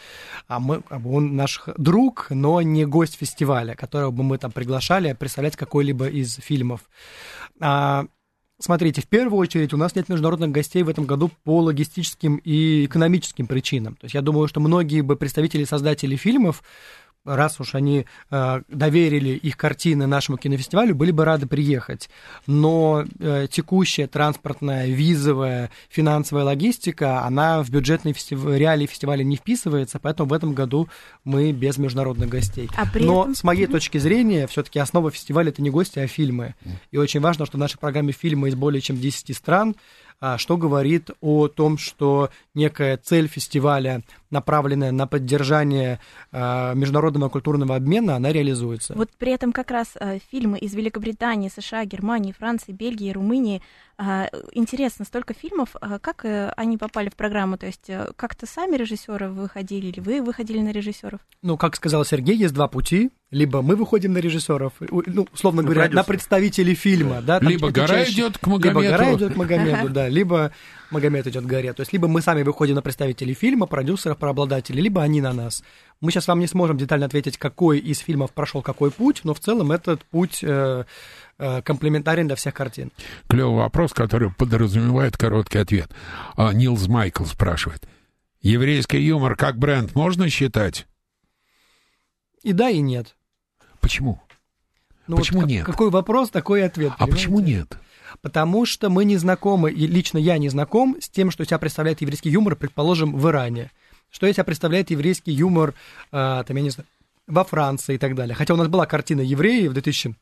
[0.47, 5.55] А мы, он наш друг, но не гость фестиваля, которого бы мы там приглашали представлять
[5.55, 6.81] какой-либо из фильмов.
[7.59, 8.05] А,
[8.61, 12.85] Смотрите, в первую очередь у нас нет международных гостей в этом году по логистическим и
[12.85, 13.95] экономическим причинам.
[13.95, 16.61] То есть я думаю, что многие бы представители создателей фильмов
[17.35, 22.09] раз уж они э, доверили их картины нашему кинофестивалю, были бы рады приехать.
[22.47, 28.45] Но э, текущая транспортная, визовая, финансовая логистика, она в бюджетные фестив...
[28.45, 30.89] реалии фестиваля не вписывается, поэтому в этом году
[31.23, 32.69] мы без международных гостей.
[32.75, 33.35] А Но этом...
[33.35, 36.55] с моей точки зрения, все-таки основа фестиваля это не гости, а фильмы.
[36.91, 39.75] И очень важно, что в нашей программе фильмы из более чем 10 стран.
[40.21, 46.01] А, что говорит о том, что некая цель фестиваля, направленная на поддержание
[46.31, 48.95] а, международного культурного обмена, она реализуется.
[48.95, 53.61] Вот при этом как раз а, фильмы из Великобритании, США, Германии, Франции, Бельгии, Румынии
[54.53, 57.57] Интересно, столько фильмов, как э, они попали в программу?
[57.57, 61.19] То есть э, как-то сами режиссеры выходили или вы выходили на режиссеров?
[61.41, 63.11] Ну, как сказал Сергей, есть два пути.
[63.31, 67.39] Либо мы выходим на режиссеров, ну, условно говоря, на представителей фильма, да.
[67.39, 68.79] Там либо гора чаще, идет к Магомету.
[68.81, 70.09] Либо гора идет к Магомету, да.
[70.09, 70.51] Либо
[70.89, 71.73] Магомед идет к горе.
[71.73, 75.63] То есть либо мы сами выходим на представителей фильма, продюсеров, правообладателей, либо они на нас.
[76.01, 79.39] Мы сейчас вам не сможем детально ответить, какой из фильмов прошел какой путь, но в
[79.39, 80.85] целом этот путь э,
[81.37, 82.91] э, комплементарен для всех картин.
[83.27, 85.91] Клевый вопрос, который подразумевает короткий ответ.
[86.35, 87.87] А, Нилс Майкл спрашивает.
[88.41, 90.87] Еврейский юмор как бренд можно считать?
[92.41, 93.15] И да, и нет.
[93.79, 94.21] Почему?
[95.07, 95.65] Ну, почему вот нет?
[95.65, 96.93] Какой вопрос, такой ответ.
[96.97, 97.77] А почему нет?
[98.21, 102.01] Потому что мы не знакомы, и лично я не знаком с тем, что себя представляет
[102.01, 103.71] еврейский юмор, предположим, в Иране.
[104.11, 105.73] Что из себя представляет еврейский юмор,
[106.11, 106.87] э, там, я не знаю,
[107.27, 108.35] во Франции и так далее.
[108.35, 110.15] Хотя у нас была картина «Евреи» в 2000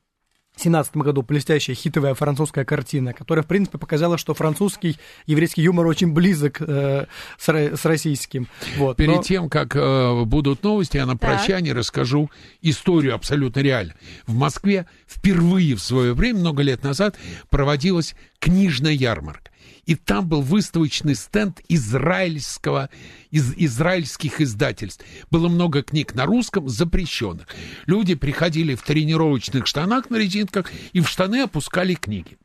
[0.58, 6.12] 2017 году блестящая хитовая французская картина, которая, в принципе, показала, что французский еврейский юмор очень
[6.12, 7.06] близок э,
[7.38, 8.48] с, с российским.
[8.78, 9.24] Вот, Перед но...
[9.24, 11.22] тем, как э, будут новости, я на так.
[11.22, 13.94] прощание расскажу историю абсолютно реально.
[14.26, 17.16] В Москве впервые в свое время, много лет назад,
[17.50, 19.52] проводилась книжная ярмарка
[19.88, 22.90] и там был выставочный стенд израильского,
[23.32, 25.04] из израильских издательств.
[25.32, 27.48] Было много книг на русском запрещенных.
[27.86, 32.38] Люди приходили в тренировочных штанах на резинках и в штаны опускали книги.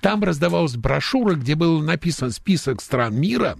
[0.00, 3.58] Там раздавалась брошюра, где был написан список стран мира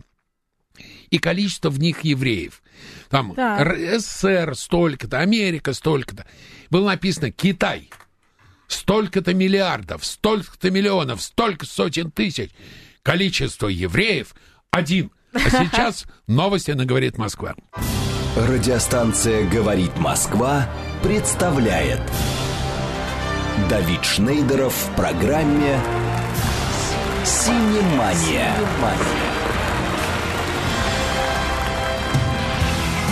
[1.11, 2.63] и количество в них евреев.
[3.11, 3.59] Там да.
[3.99, 6.25] СССР столько-то, Америка столько-то.
[6.71, 7.91] Было написано Китай
[8.69, 12.51] столько-то миллиардов, столько-то миллионов, столько сотен тысяч
[13.05, 14.35] количество евреев
[14.73, 15.13] один.
[15.33, 17.55] А сейчас новости на «Говорит Москва».
[18.37, 20.69] Радиостанция «Говорит Москва»
[21.03, 22.01] представляет
[23.69, 25.79] Давид Шнейдеров в программе
[27.25, 28.53] «Синемания».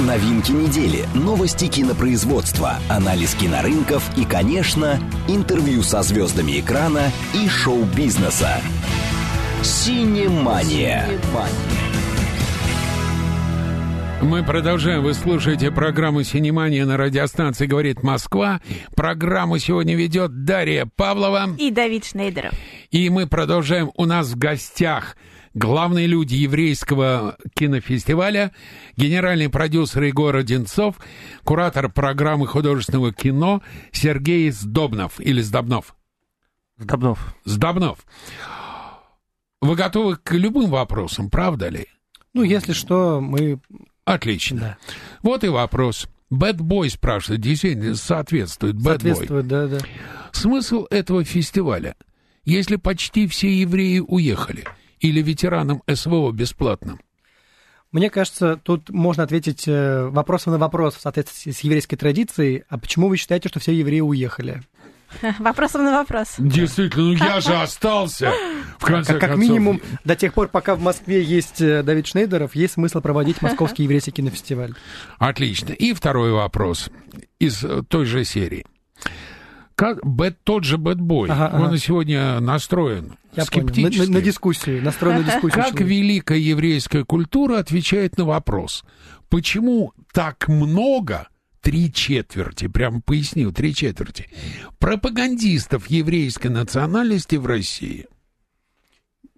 [0.00, 8.60] Новинки недели, новости кинопроизводства, анализ кинорынков и, конечно, интервью со звездами экрана и шоу-бизнеса–
[9.62, 11.06] Синемания.
[14.20, 15.04] Мы продолжаем.
[15.04, 18.60] Вы слушаете программу «Синемания» на радиостанции «Говорит Москва».
[18.96, 21.54] Программу сегодня ведет Дарья Павлова.
[21.58, 22.52] И Давид Шнейдеров.
[22.90, 23.92] И мы продолжаем.
[23.96, 25.16] У нас в гостях
[25.54, 28.50] главные люди еврейского кинофестиваля,
[28.96, 30.96] генеральный продюсер Егор Одинцов,
[31.44, 35.94] куратор программы художественного кино Сергей Сдобнов или Сдобнов.
[36.78, 37.36] Сдобнов.
[37.44, 37.98] Сдобнов.
[39.62, 41.86] Вы готовы к любым вопросам, правда ли?
[42.34, 43.60] Ну, если что, мы...
[44.04, 44.58] Отлично.
[44.60, 44.78] Да.
[45.22, 46.08] Вот и вопрос.
[46.32, 49.78] Boy спрашивает, действительно соответствует Bad Соответствует, да, да.
[50.32, 51.94] Смысл этого фестиваля,
[52.44, 54.64] если почти все евреи уехали,
[54.98, 56.98] или ветеранам СВО бесплатно?
[57.92, 62.64] Мне кажется, тут можно ответить э, вопросом на вопрос в соответствии с еврейской традицией.
[62.68, 64.62] А почему вы считаете, что все евреи уехали?
[65.38, 66.34] Вопросом на вопрос.
[66.38, 68.32] Действительно, ну я же остался.
[68.78, 69.48] В конце как, как концов.
[69.48, 73.84] минимум, до тех пор, пока в Москве есть э, Давид Шнейдеров, есть смысл проводить Московский
[73.84, 74.74] еврейский кинофестиваль.
[75.18, 75.72] Отлично.
[75.72, 76.90] И второй вопрос
[77.38, 78.64] из э, той же серии.
[79.74, 81.78] Как Бэт, тот же Бэтбой, Ага, он ага.
[81.78, 83.68] сегодня настроен Я понял.
[83.68, 83.98] скептически.
[84.00, 85.52] На, на- на дискуссию, настроен на дискуссию.
[85.62, 85.88] Как человек.
[85.88, 88.84] великая еврейская культура отвечает на вопрос,
[89.28, 91.28] почему так много,
[91.62, 94.28] три четверти, прям пояснил, три четверти,
[94.78, 98.06] пропагандистов еврейской национальности в России?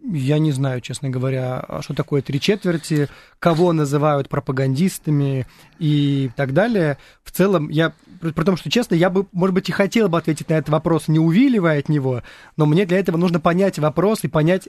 [0.06, 3.08] Я не знаю, честно говоря, что такое три четверти,
[3.38, 5.46] кого называют пропагандистами
[5.78, 6.98] и так далее.
[7.22, 10.50] В целом, я, при том, что честно, я бы, может быть, и хотел бы ответить
[10.50, 12.22] на этот вопрос, не увиливая от него,
[12.56, 14.68] но мне для этого нужно понять вопрос и понять,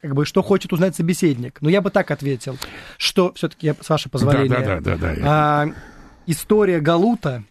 [0.00, 1.58] как бы, что хочет узнать собеседник.
[1.60, 2.58] Но я бы так ответил,
[2.98, 5.22] что все-таки, я, с вашего позволения, Да, да, да, да, да.
[5.24, 5.68] а,
[6.26, 7.44] история Галута,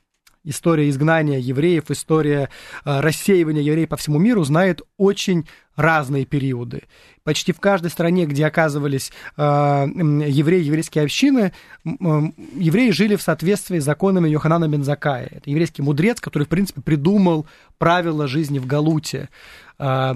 [0.44, 2.50] история изгнания евреев, история
[2.84, 5.48] а, рассеивания евреев по всему миру знает очень
[5.82, 6.84] разные периоды.
[7.24, 11.52] Почти в каждой стране, где оказывались м, евреи, еврейские общины,
[11.86, 15.28] м, евреи жили в соответствии с законами Йоханана Бензакая.
[15.32, 17.46] Это еврейский мудрец, который, в принципе, придумал
[17.78, 19.30] правила жизни в Галуте.
[19.78, 20.16] А,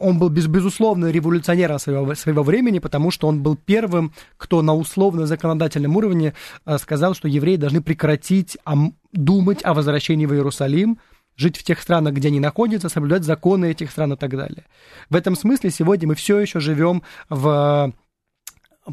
[0.00, 4.74] Он был, без- безусловно, революционером своего, своего времени, потому что он был первым, кто на
[4.74, 6.32] условно-законодательном уровне
[6.64, 10.98] а, сказал, что евреи должны прекратить ам- думать о возвращении в Иерусалим,
[11.40, 14.66] жить в тех странах, где они находятся, соблюдать законы этих стран и так далее.
[15.08, 17.92] В этом смысле сегодня мы все еще живем в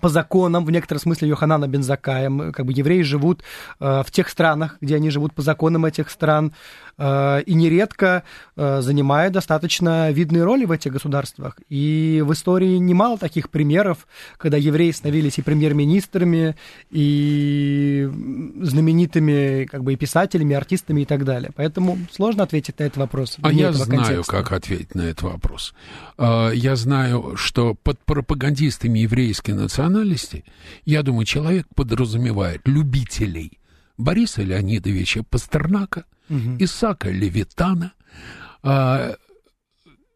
[0.01, 3.41] по законам, в некотором смысле Йоханана Бензакая, как бы евреи живут
[3.79, 6.53] э, в тех странах, где они живут по законам этих стран,
[6.99, 8.23] и нередко
[8.55, 11.57] э, занимая достаточно видные роли в этих государствах.
[11.69, 14.07] И в истории немало таких примеров,
[14.37, 16.55] когда евреи становились и премьер-министрами,
[16.89, 18.09] и
[18.61, 21.51] знаменитыми как бы, и писателями, и артистами и так далее.
[21.55, 23.37] Поэтому сложно ответить на этот вопрос.
[23.41, 24.31] А я знаю, контекста.
[24.31, 25.73] как ответить на этот вопрос.
[26.17, 30.43] А, Я знаю, что под пропагандистами еврейской национальности,
[30.85, 33.59] я думаю, человек подразумевает любителей
[33.97, 36.57] Бориса Леонидовича Пастернака, Мгм.
[36.59, 37.93] Исака Левитана,
[38.63, 39.15] а,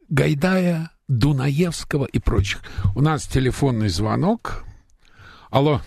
[0.10, 2.62] Гайдая, Дунаевского и прочих.
[2.96, 4.64] У нас телефонный звонок.
[5.50, 5.82] Алло.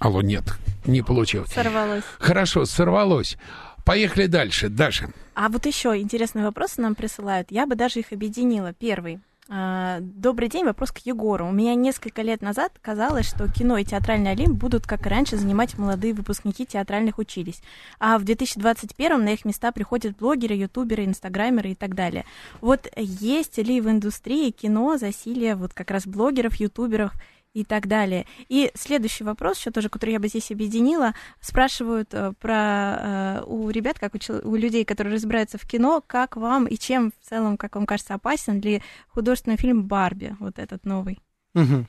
[0.00, 0.44] Алло, нет,
[0.86, 1.50] не получилось.
[1.52, 2.04] Сорвалось.
[2.18, 3.36] Хорошо, сорвалось.
[3.84, 4.68] Поехали дальше.
[4.68, 5.10] Даша.
[5.34, 7.50] А вот еще интересные вопросы нам присылают.
[7.50, 8.72] Я бы даже их объединила.
[8.72, 9.20] Первый.
[9.50, 11.46] А, Добрый день, вопрос к Егору.
[11.46, 15.38] У меня несколько лет назад казалось, что кино и театральный олимп будут, как и раньше,
[15.38, 17.56] занимать молодые выпускники театральных училищ.
[17.98, 22.26] А в 2021 на их места приходят блогеры, ютуберы, инстаграмеры и так далее.
[22.60, 27.14] Вот есть ли в индустрии кино засилие вот как раз блогеров, ютуберов
[27.54, 28.26] и так далее.
[28.48, 33.70] И следующий вопрос, еще тоже, который я бы здесь объединила, спрашивают э, про э, у
[33.70, 37.56] ребят, как у, у людей, которые разбираются в кино, как вам и чем в целом,
[37.56, 41.20] как вам кажется, опасен ли художественный фильм Барби, вот этот новый?
[41.54, 41.88] Мгм.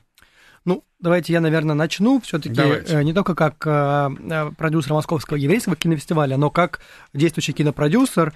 [0.64, 3.02] Ну, давайте я, наверное, начну все-таки Давайте.
[3.02, 6.80] не только как э, э, продюсер Московского еврейского кинофестиваля, но как
[7.14, 8.34] действующий кинопродюсер.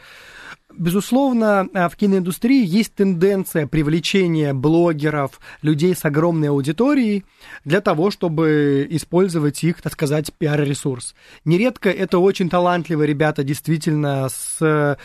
[0.77, 7.25] Безусловно, э, в киноиндустрии есть тенденция привлечения блогеров, людей с огромной аудиторией
[7.65, 11.15] для того, чтобы использовать их, так сказать, пиар-ресурс.
[11.45, 14.97] Нередко это очень талантливые ребята, действительно, с э,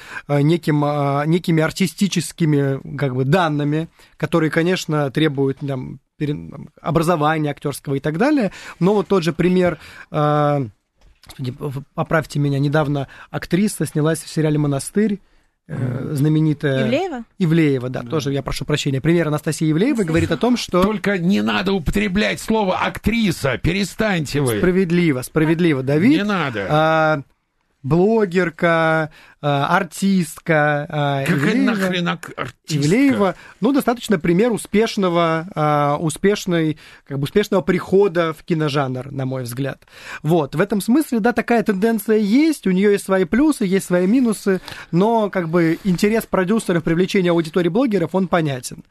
[0.42, 6.00] неким, э, некими артистическими как бы, данными, которые, конечно, требуют там,
[6.82, 8.52] образования актерского и так далее.
[8.80, 9.80] Но вот тот же пример
[10.10, 11.54] господи,
[11.94, 15.20] поправьте меня, недавно актриса снялась в сериале «Монастырь»,
[15.70, 16.88] э, знаменитая...
[16.88, 17.24] Ивлеева?
[17.38, 19.02] Ивлеева, да, тоже я прошу прощения.
[19.02, 20.82] Пример Анастасии Ивлеевой говорит о том, что...
[20.84, 23.58] Только не надо употреблять слово актриса.
[23.58, 24.58] Перестаньте вы.
[24.58, 26.18] Справедливо, справедливо, Давид.
[26.18, 26.68] Не надо.
[26.70, 27.22] а,
[27.84, 31.72] блогерка, артистка а, Какая Ивлеева.
[31.72, 32.54] нахрен артистка?
[32.68, 39.44] Ивлеева, ну, достаточно пример успешного, а, успешной, как бы успешного прихода в киножанр, на мой
[39.44, 39.84] взгляд.
[40.24, 44.08] Вот, в этом смысле, да, такая тенденция есть, у нее есть свои плюсы, есть свои
[44.08, 48.84] минусы, но, как бы, интерес продюсеров, привлечение аудитории блогеров, он понятен.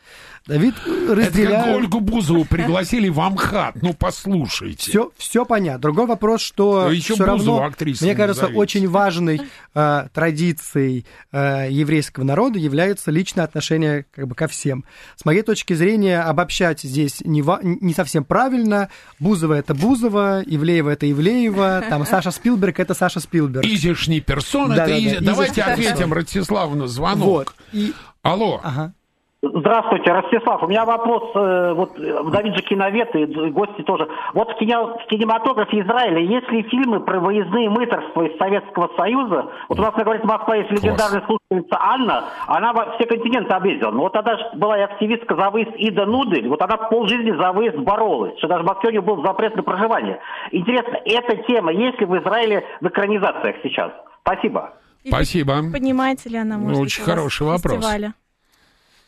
[0.46, 1.76] Давид Это как разделяет...
[1.76, 3.74] Ольгу Бузову пригласили в Амхат.
[3.82, 4.90] Ну, послушайте.
[4.90, 5.80] Все, все понятно.
[5.80, 8.60] Другой вопрос, что Ну, еще все Бузову равно, актрисой мне кажется, назовите.
[8.60, 9.42] очень важной
[9.74, 10.06] э,
[10.38, 14.84] традицией э, еврейского народа является личное отношение как бы ко всем.
[15.16, 18.88] С моей точки зрения, обобщать здесь не, ва- не совсем правильно.
[19.18, 23.64] Бузова это Бузова, Ивлеева это Ивлеева, там Саша Спилберг это Саша Спилберг.
[23.66, 26.12] Изишний персон, Да, это да, да, Изи- Давайте изишний ответим.
[26.12, 27.24] Ратиславу на звонок.
[27.26, 27.54] Вот.
[27.72, 28.94] И, Алло, ага.
[29.40, 30.64] Здравствуйте, Ростислав.
[30.64, 31.92] У меня вопрос, э, вот
[32.32, 34.08] Давид же киновед и гости тоже.
[34.34, 39.46] Вот в, кино, в кинематографе Израиля есть ли фильмы про выездные мыторства из Советского Союза?
[39.68, 43.54] Вот у нас, как говорится, в Москве есть легендарная слушательница Анна, она во все континенты
[43.54, 43.92] объездила.
[43.92, 47.78] Но вот тогда была и активистка за выезд Ида Нудель, вот она полжизни за выезд
[47.78, 50.18] боролась, что даже в Актене был запрет на проживание.
[50.50, 53.92] Интересно, эта тема есть ли в Израиле в экранизациях сейчас?
[54.22, 54.72] Спасибо.
[55.06, 55.54] Спасибо.
[55.72, 57.76] Поднимается ли она, может Очень хороший вопрос.
[57.76, 58.14] Фестиваля?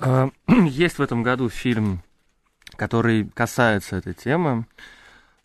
[0.01, 2.03] А, есть в этом году фильм,
[2.77, 4.67] который касается этой темы.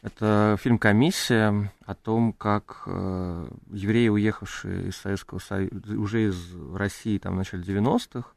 [0.01, 7.17] Это фильм «Комиссия» о том, как э, евреи, уехавшие из Советского Союза, уже из России
[7.17, 8.29] там, в начале 90-х,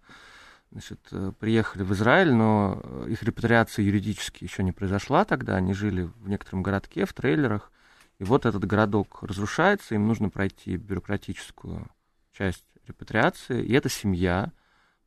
[0.73, 5.57] значит, э, приехали в Израиль, но их репатриация юридически еще не произошла тогда.
[5.57, 7.71] Они жили в некотором городке, в трейлерах.
[8.19, 11.87] И вот этот городок разрушается, им нужно пройти бюрократическую
[12.33, 13.63] часть репатриации.
[13.63, 14.53] И эта семья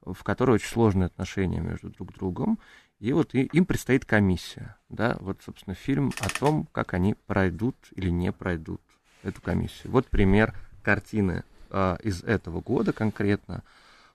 [0.05, 2.59] в которой очень сложные отношения между друг другом,
[2.99, 7.75] и вот и, им предстоит комиссия, да, вот, собственно, фильм о том, как они пройдут
[7.95, 8.81] или не пройдут
[9.23, 9.91] эту комиссию.
[9.91, 13.63] Вот пример картины э, из этого года конкретно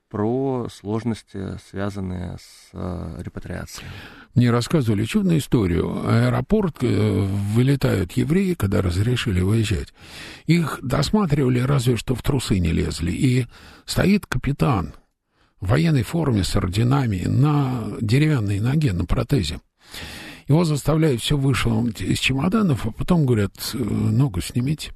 [0.08, 3.88] про сложности, связанные с э, репатриацией.
[4.34, 6.08] Мне рассказывали чудную историю.
[6.08, 9.92] Аэропорт э, вылетают евреи, когда разрешили выезжать.
[10.46, 13.10] Их досматривали, разве что в трусы не лезли.
[13.10, 13.46] И
[13.84, 14.94] стоит капитан,
[15.60, 19.60] в военной форме с орденами на деревянной ноге, на протезе.
[20.48, 24.92] Его заставляют все выше из чемоданов, а потом говорят, «Э, ногу снимите.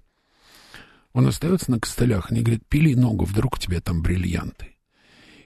[1.12, 4.76] Он остается на костылях, они говорят, пили ногу, вдруг у тебя там бриллианты.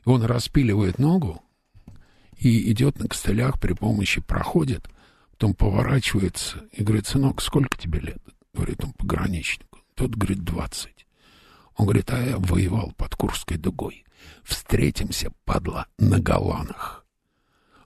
[0.05, 1.43] И он распиливает ногу
[2.37, 4.89] и идет на костылях при помощи, проходит,
[5.31, 8.23] потом поворачивается и говорит, сынок, сколько тебе лет?
[8.53, 9.79] Говорит он пограничнику.
[9.95, 11.07] Тот говорит, двадцать.
[11.77, 14.05] Он говорит, а я воевал под Курской дугой.
[14.43, 17.05] Встретимся, падла, на Голанах.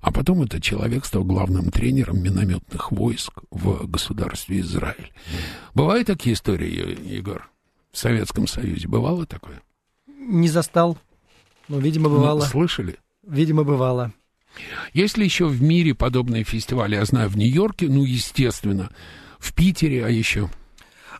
[0.00, 5.12] А потом этот человек стал главным тренером минометных войск в государстве Израиль.
[5.74, 7.50] Бывают такие истории, Егор?
[7.90, 9.60] В Советском Союзе бывало такое?
[10.06, 10.96] Не застал.
[11.68, 12.40] Но, видимо, бывало.
[12.40, 12.96] Ну, слышали?
[13.26, 14.12] Видимо, бывало.
[14.92, 16.94] Есть ли еще в мире подобные фестивали?
[16.94, 18.90] Я знаю, в Нью-Йорке, ну, естественно,
[19.38, 20.50] в Питере, а еще...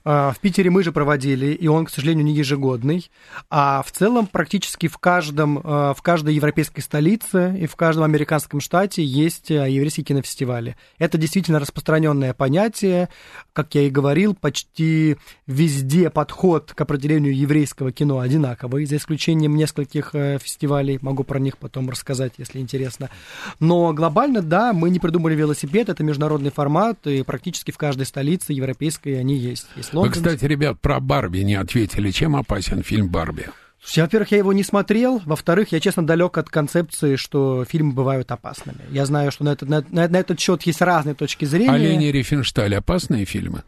[0.05, 3.11] А, в Питере мы же проводили, и он, к сожалению, не ежегодный.
[3.51, 8.61] А в целом практически в, каждом, а, в каждой европейской столице и в каждом американском
[8.61, 10.77] штате есть а, еврейские кинофестивали.
[10.99, 13.09] Это действительно распространенное понятие.
[13.53, 20.15] Как я и говорил, почти везде подход к определению еврейского кино одинаковый, за исключением нескольких
[20.15, 20.99] э, фестивалей.
[21.03, 23.11] Могу про них потом рассказать, если интересно.
[23.61, 28.53] Но глобально, да, мы не придумали велосипед, это международный формат, и практически в каждой столице
[28.53, 29.67] европейской они есть.
[29.89, 30.23] Есть Лондон.
[30.23, 32.11] Вы, кстати, ребят, про Барби не ответили.
[32.11, 33.47] Чем опасен фильм «Барби»?
[33.97, 35.23] Во-первых, я его не смотрел.
[35.25, 38.81] Во-вторых, я, честно, далек от концепции, что фильмы бывают опасными.
[38.91, 41.73] Я знаю, что на, этот на, на, на этот счет есть разные точки зрения.
[41.73, 43.63] Олени Рифеншталь опасные фильмы?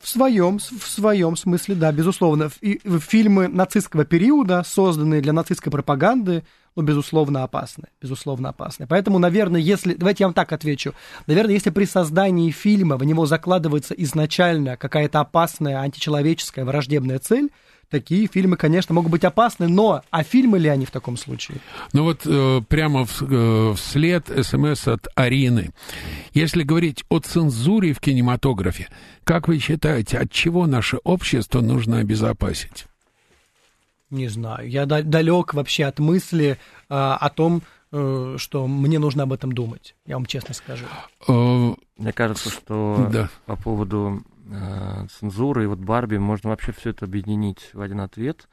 [0.00, 2.50] В своем, в своем смысле, да, безусловно.
[2.60, 6.44] И фильмы нацистского периода, созданные для нацистской пропаганды,
[6.76, 7.88] ну, безусловно, опасны.
[8.00, 8.86] Безусловно, опасны.
[8.86, 9.94] Поэтому, наверное, если...
[9.94, 10.94] Давайте я вам так отвечу.
[11.26, 17.50] Наверное, если при создании фильма в него закладывается изначально какая-то опасная, античеловеческая, враждебная цель,
[17.90, 21.58] такие фильмы, конечно, могут быть опасны, но а фильмы ли они в таком случае?
[21.92, 25.70] Ну вот э, прямо в, э, вслед СМС от Арины.
[26.32, 28.88] Если говорить о цензуре в кинематографе,
[29.24, 32.86] как вы считаете, от чего наше общество нужно обезопасить?
[34.10, 34.68] Не знаю.
[34.68, 36.56] Я далек вообще от мысли э,
[36.88, 39.94] о том, э, что мне нужно об этом думать.
[40.06, 40.86] Я вам честно скажу.
[41.26, 43.28] Э, мне кажется, что да.
[43.44, 48.48] по поводу э, и вот Барби можно вообще все это объединить в один ответ.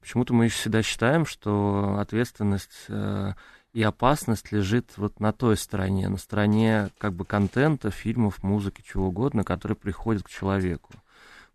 [0.00, 3.32] Почему-то мы всегда считаем, что ответственность э,
[3.72, 9.08] и опасность лежит вот на той стороне, на стороне как бы контента, фильмов, музыки, чего
[9.08, 10.92] угодно, который приходит к человеку.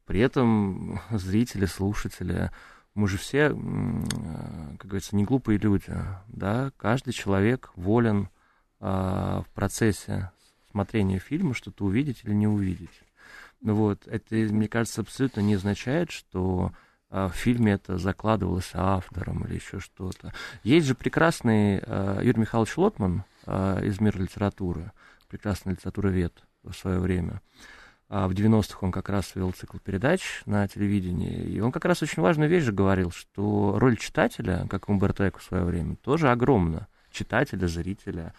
[0.06, 2.52] При этом зрители, слушатели
[2.96, 5.92] мы же все, как говорится, не глупые люди,
[6.28, 8.30] да, каждый человек волен
[8.80, 10.32] а, в процессе
[10.70, 12.92] смотрения фильма что-то увидеть или не увидеть.
[13.64, 16.74] Ну вот, это, мне кажется, абсолютно не означает, что
[17.10, 20.34] а, в фильме это закладывалось автором или еще что-то.
[20.64, 24.92] Есть же прекрасный а, Юрий Михайлович Лотман а, из мира литературы,
[25.30, 27.42] прекрасный литературовед в свое время.
[28.10, 32.22] В 90-х он как раз вел цикл передач на телевидении, и он как раз очень
[32.22, 36.88] важную вещь же говорил, что роль читателя, как Умберто Эко в свое время, тоже огромна.
[37.12, 38.34] Читателя, зрителя.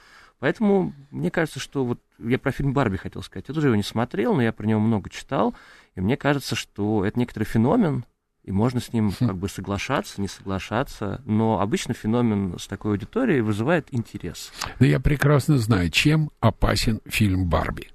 [0.45, 3.47] Поэтому мне кажется, что вот я про фильм Барби хотел сказать.
[3.49, 5.55] Я тоже его не смотрел, но я про него много читал.
[5.97, 8.05] И мне кажется, что это некоторый феномен,
[8.42, 13.40] И можно с ним как бы соглашаться, не соглашаться, но обычно феномен с такой аудиторией
[13.40, 14.53] вызывает интерес.
[14.78, 17.88] Да я прекрасно знаю, чем опасен фильм «Барби»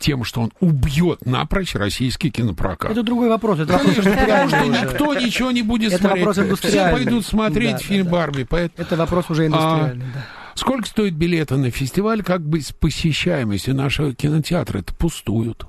[0.00, 2.90] тем, что он убьет напрочь российский кинопрокат.
[2.90, 3.60] Это другой вопрос.
[3.60, 6.26] Это вопрос Потому что никто ничего не будет это смотреть.
[6.26, 8.42] Вопрос Все пойдут смотреть да, фильм да, «Барби».
[8.42, 8.84] Поэтому...
[8.84, 10.41] Это вопрос уже индустриальный, а, да.
[10.54, 12.22] Сколько стоит билеты на фестиваль?
[12.22, 13.74] Как быть с посещаемостью?
[13.74, 15.66] Наши кинотеатры это пустуют.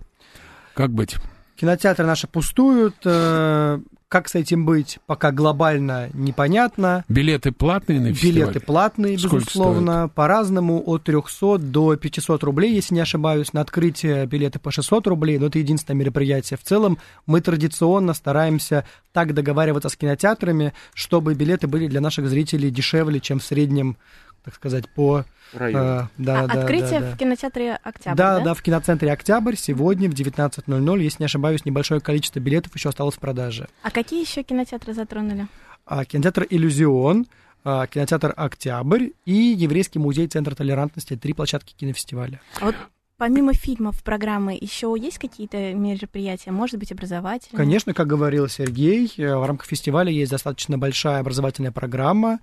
[0.74, 1.16] Как быть?
[1.56, 2.96] Кинотеатры наши пустуют.
[3.06, 3.80] Э,
[4.14, 7.04] как с этим быть, пока глобально непонятно.
[7.10, 8.34] Билеты платные на фестиваль?
[8.34, 10.02] Билеты платные, Сколько безусловно.
[10.04, 10.14] стоит?
[10.14, 13.54] По-разному, от 300 до 500 рублей, если не ошибаюсь.
[13.54, 16.60] На открытие билеты по 600 рублей, но это единственное мероприятие.
[16.60, 22.70] В целом мы традиционно стараемся так договариваться с кинотеатрами, чтобы билеты были для наших зрителей
[22.70, 23.98] дешевле, чем в среднем,
[24.44, 25.82] так сказать, по Район.
[25.82, 27.12] А, да, а, да, открытие да, да.
[27.12, 28.44] в кинотеатре «Октябрь», Да, да?
[28.44, 33.16] да, в киноцентре «Октябрь» сегодня в 19.00, если не ошибаюсь, небольшое количество билетов еще осталось
[33.16, 33.68] в продаже.
[33.82, 35.48] А какие еще кинотеатры затронули?
[35.86, 37.28] А, кинотеатр «Иллюзион»,
[37.64, 41.16] а, кинотеатр «Октябрь» и Еврейский музей Центр толерантности.
[41.16, 42.42] Три площадки кинофестиваля.
[42.60, 42.76] А вот
[43.18, 47.58] помимо фильмов, программы, еще есть какие-то мероприятия, может быть, образовательные?
[47.58, 52.40] Конечно, как говорил Сергей, э, в рамках фестиваля есть достаточно большая образовательная программа,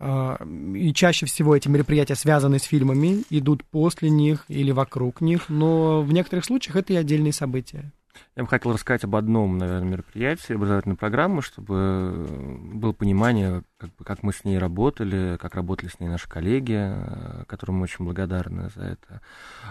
[0.00, 6.02] и чаще всего эти мероприятия связаны с фильмами, идут после них или вокруг них, но
[6.02, 7.92] в некоторых случаях это и отдельные события.
[8.36, 12.26] Я бы хотел рассказать об одном, наверное, мероприятии образовательной программы, чтобы
[12.74, 16.76] было понимание, как, бы, как мы с ней работали, как работали с ней наши коллеги,
[16.76, 19.20] э, которым мы очень благодарны за это.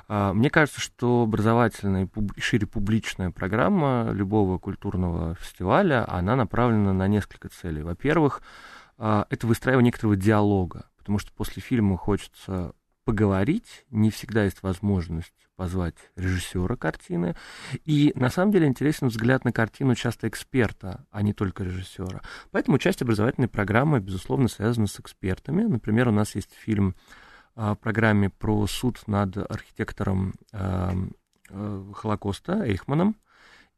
[0.07, 7.07] А, мне кажется, что образовательная и шире публичная программа любого культурного фестиваля, она направлена на
[7.07, 7.83] несколько целей.
[7.83, 12.73] Во-первых, а, это выстраивание некоторого диалога, потому что после фильма хочется
[13.05, 17.35] поговорить, не всегда есть возможность позвать режиссера картины.
[17.85, 22.21] И на самом деле интересен взгляд на картину часто эксперта, а не только режиссера.
[22.51, 25.63] Поэтому часть образовательной программы, безусловно, связана с экспертами.
[25.63, 26.95] Например, у нас есть фильм
[27.55, 30.93] а, в программе про суд над архитектором а,
[31.93, 33.15] Холокоста Эйхманом.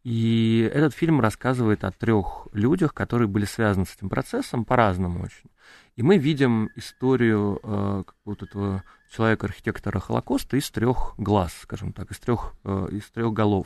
[0.06, 5.49] И этот фильм рассказывает о трех людях, которые были связаны с этим процессом по-разному очень.
[5.95, 12.20] И мы видим историю э, вот этого человека-архитектора Холокоста из трех глаз, скажем так, из
[12.20, 13.66] трех, э, из трех голов.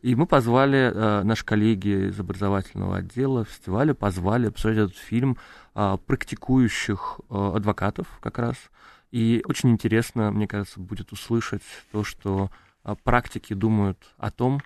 [0.00, 5.36] И мы позвали, э, наши коллеги из образовательного отдела фестиваля позвали обсудить этот фильм
[5.74, 8.56] э, практикующих э, адвокатов как раз.
[9.10, 11.62] И очень интересно, мне кажется, будет услышать
[11.92, 12.50] то, что
[12.84, 14.62] э, практики думают о том,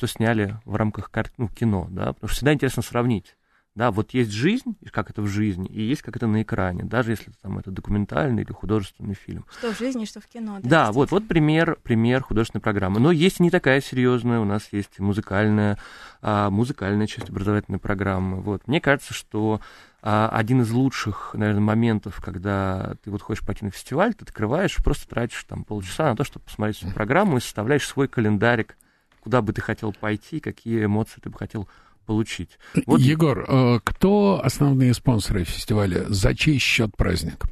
[0.00, 1.30] что сняли в рамках кар...
[1.36, 3.36] ну, кино, да, потому что всегда интересно сравнить.
[3.74, 7.12] Да, вот есть жизнь, как это в жизни, и есть как это на экране, даже
[7.12, 9.44] если там это документальный или художественный фильм.
[9.58, 10.58] Что в жизни, что в кино.
[10.62, 12.98] Да, да вот, вот пример, пример художественной программы.
[12.98, 15.78] Но есть и не такая серьезная, у нас есть музыкальная,
[16.22, 18.40] а, музыкальная часть образовательной программы.
[18.40, 18.66] Вот.
[18.66, 19.60] Мне кажется, что
[20.02, 24.76] а, один из лучших, наверное, моментов, когда ты вот хочешь пойти на фестиваль, ты открываешь,
[24.76, 28.76] просто тратишь там полчаса на то, чтобы посмотреть эту программу и составляешь свой календарик,
[29.20, 31.68] куда бы ты хотел пойти, какие эмоции ты бы хотел
[32.06, 32.58] получить.
[32.86, 33.00] Вот...
[33.00, 36.04] Егор, э, кто основные спонсоры фестиваля?
[36.08, 37.44] За чей счет праздник?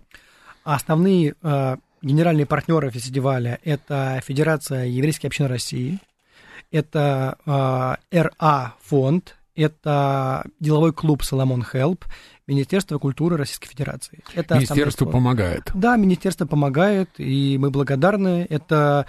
[0.65, 5.99] Основные э, генеральные партнеры фестиваля это Федерация еврейской общины России,
[6.71, 7.39] это
[8.13, 12.05] э, РА фонд, это деловой клуб Соломон Хелп,
[12.47, 14.21] Министерство культуры Российской Федерации.
[14.35, 15.71] Это Министерство помогает.
[15.75, 18.47] Да, Министерство помогает, и мы благодарны.
[18.49, 19.07] Это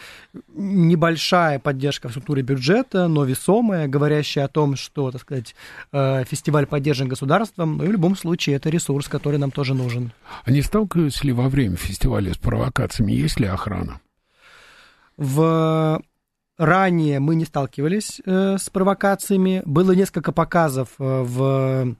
[0.49, 5.55] небольшая поддержка в структуре бюджета, но весомая, говорящая о том, что, так сказать,
[5.93, 10.11] э, фестиваль поддержан государством, но и в любом случае это ресурс, который нам тоже нужен.
[10.43, 13.13] А не сталкиваются ли во время фестиваля с провокациями?
[13.13, 14.01] Есть ли охрана?
[15.15, 16.01] В
[16.59, 19.63] Ранее мы не сталкивались э, с провокациями.
[19.65, 21.95] Было несколько показов э, в,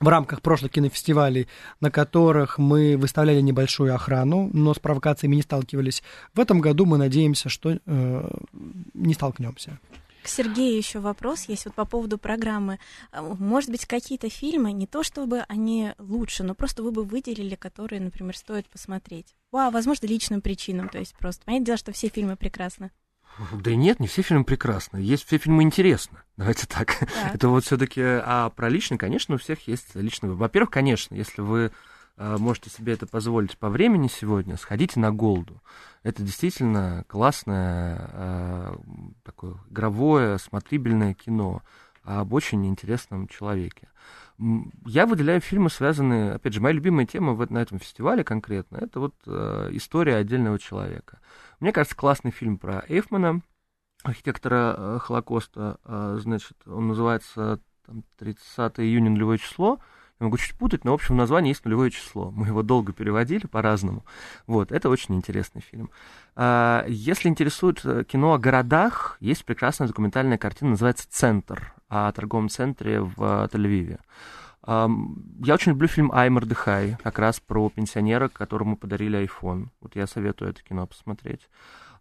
[0.00, 1.46] в рамках прошлых кинофестивалей,
[1.80, 6.02] на которых мы выставляли небольшую охрану, но с провокациями не сталкивались.
[6.34, 8.30] В этом году мы надеемся, что э,
[8.92, 9.78] не столкнемся.
[10.24, 12.80] К Сергею еще вопрос есть вот по поводу программы.
[13.12, 18.00] Может быть, какие-то фильмы, не то чтобы они лучше, но просто вы бы выделили, которые,
[18.00, 19.36] например, стоит посмотреть.
[19.50, 20.88] По, возможно, личным причинам.
[20.88, 22.90] То есть просто, понятное дело, что все фильмы прекрасны.
[23.52, 24.98] Да и нет, не все фильмы прекрасны.
[24.98, 26.18] Есть все фильмы интересны.
[26.36, 26.98] Давайте так.
[26.98, 27.34] так.
[27.34, 28.02] Это вот все-таки.
[28.02, 30.42] А про личный, конечно, у всех есть личный выбор.
[30.42, 31.72] Во-первых, конечно, если вы
[32.16, 35.62] а, можете себе это позволить по времени сегодня, сходите на Голду.
[36.02, 38.80] Это действительно классное, а,
[39.24, 41.62] такое игровое, смотрибельное кино
[42.04, 43.88] об очень интересном человеке.
[44.86, 49.14] Я выделяю фильмы, связанные, опять же, моя любимая тема на этом фестивале конкретно, это вот
[49.26, 51.20] э, история отдельного человека.
[51.62, 53.40] Мне кажется, классный фильм про Эйфмана,
[54.02, 59.78] архитектора э, Холокоста, э, значит, он называется там, 30 июня нулевое число,
[60.18, 62.32] я могу чуть путать, но, в общем, название есть нулевое число.
[62.32, 64.04] Мы его долго переводили по-разному.
[64.48, 65.90] Вот, это очень интересный фильм.
[66.34, 72.48] А, если интересует э, кино о городах, есть прекрасная документальная картина, называется «Центр», о торговом
[72.48, 74.00] центре в э, Тель-Авиве.
[74.64, 79.68] Я очень люблю фильм «Ай, Мордыхай», как раз про пенсионера, которому подарили iPhone.
[79.80, 81.48] Вот я советую это кино посмотреть.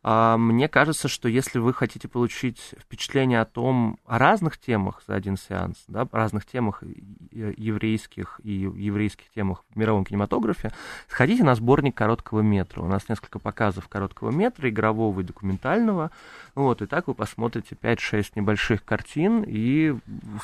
[0.03, 5.14] А, мне кажется, что если вы хотите получить впечатление о том, о разных темах за
[5.14, 6.84] один сеанс, да, о разных темах
[7.32, 10.72] еврейских и еврейских темах в мировом кинематографе,
[11.07, 12.82] сходите на сборник короткого метра.
[12.82, 16.09] У нас несколько показов короткого метра, игрового и документального.
[16.55, 19.95] Вот, и так вы посмотрите 5-6 небольших картин, и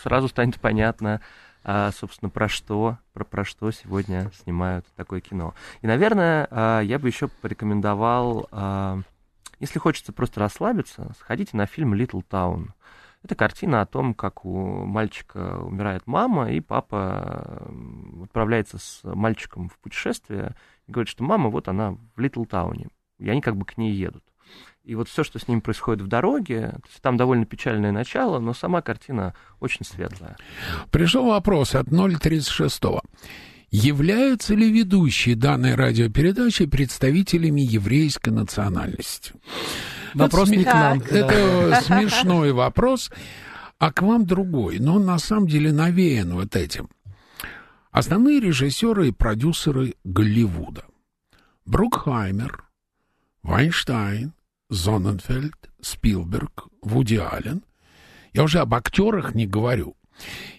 [0.03, 1.19] сразу станет понятно,
[1.67, 5.53] а, собственно, про что, про, про что сегодня снимают такое кино.
[5.81, 9.01] И, наверное, а, я бы еще порекомендовал а,
[9.59, 12.69] если хочется просто расслабиться, сходите на фильм «Little Town».
[13.23, 17.67] Это картина о том, как у мальчика умирает мама, и папа
[18.23, 20.55] отправляется с мальчиком в путешествие
[20.85, 22.87] и говорит, что мама, вот она в Литл Тауне.
[23.17, 24.23] И они как бы к ней едут.
[24.87, 28.39] И вот все, что с ним происходит в дороге, то есть там довольно печальное начало,
[28.39, 30.37] но сама картина очень светлая.
[30.91, 32.81] Пришел вопрос от 036.
[33.69, 39.33] Являются ли ведущие данной радиопередачи представителями еврейской национальности?
[40.13, 40.99] Вопрос это не к нам.
[41.01, 41.81] Это да.
[41.81, 43.11] смешной вопрос,
[43.79, 44.79] а к вам другой.
[44.79, 46.87] Но он на самом деле навеян вот этим.
[47.91, 50.85] Основные режиссеры и продюсеры Голливуда.
[51.65, 52.63] Брукхаймер,
[53.43, 54.31] Вайнштайн,
[54.69, 57.63] Зоненфельд, Спилберг, Вуди Аллен.
[58.33, 59.95] Я уже об актерах не говорю.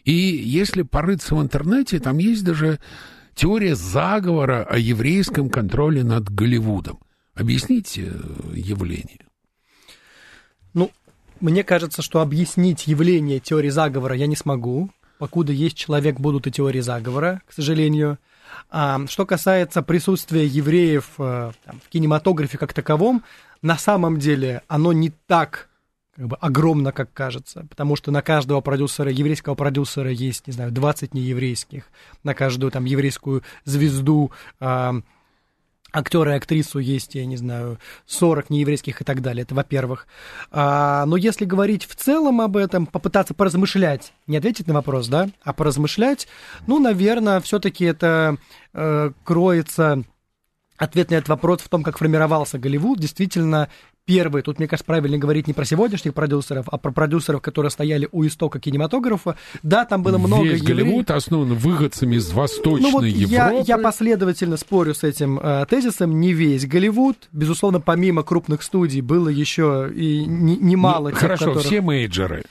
[0.05, 2.79] И если порыться в интернете, там есть даже
[3.35, 7.01] теория заговора о еврейском контроле над Голливудом.
[7.35, 9.27] Объясните э, явление.
[10.75, 10.91] Ну,
[11.41, 14.91] мне кажется, что объяснить явление теории заговора я не смогу.
[15.19, 18.19] Покуда есть человек, будут и теории заговора, к сожалению.
[18.71, 23.23] А, что касается присутствия евреев э, там, в кинематографе как таковом,
[23.63, 25.69] на самом деле оно не так
[26.17, 30.73] как бы огромно, как кажется, потому что на каждого продюсера, еврейского продюсера есть, не знаю,
[30.73, 31.85] 20 нееврейских,
[32.25, 35.01] на каждую там еврейскую звезду, э,
[35.93, 40.07] актера и актрису есть, я не знаю, 40 нееврейских и так далее, это во-первых.
[40.51, 45.29] А, но если говорить в целом об этом, попытаться поразмышлять, не ответить на вопрос, да,
[45.43, 46.29] а поразмышлять,
[46.67, 48.37] ну, наверное, все-таки это
[48.75, 50.05] э, кроется
[50.79, 52.99] ответ на этот вопрос в том, как формировался Голливуд.
[52.99, 53.69] Действительно,
[54.07, 58.09] первые, тут, мне кажется, правильно говорить не про сегодняшних продюсеров, а про продюсеров, которые стояли
[58.11, 59.37] у истока кинематографа.
[59.63, 60.63] Да, там было много Весь.
[60.63, 63.35] Голливуд основан выходцами из Восточной ну, вот Европы.
[63.67, 66.19] Я, я последовательно спорю с этим э, тезисом.
[66.21, 67.29] Не весь Голливуд.
[67.33, 71.67] Безусловно, помимо крупных студий было еще и немало не, тех, Хорошо, которых...
[71.67, 72.45] все мейджеры.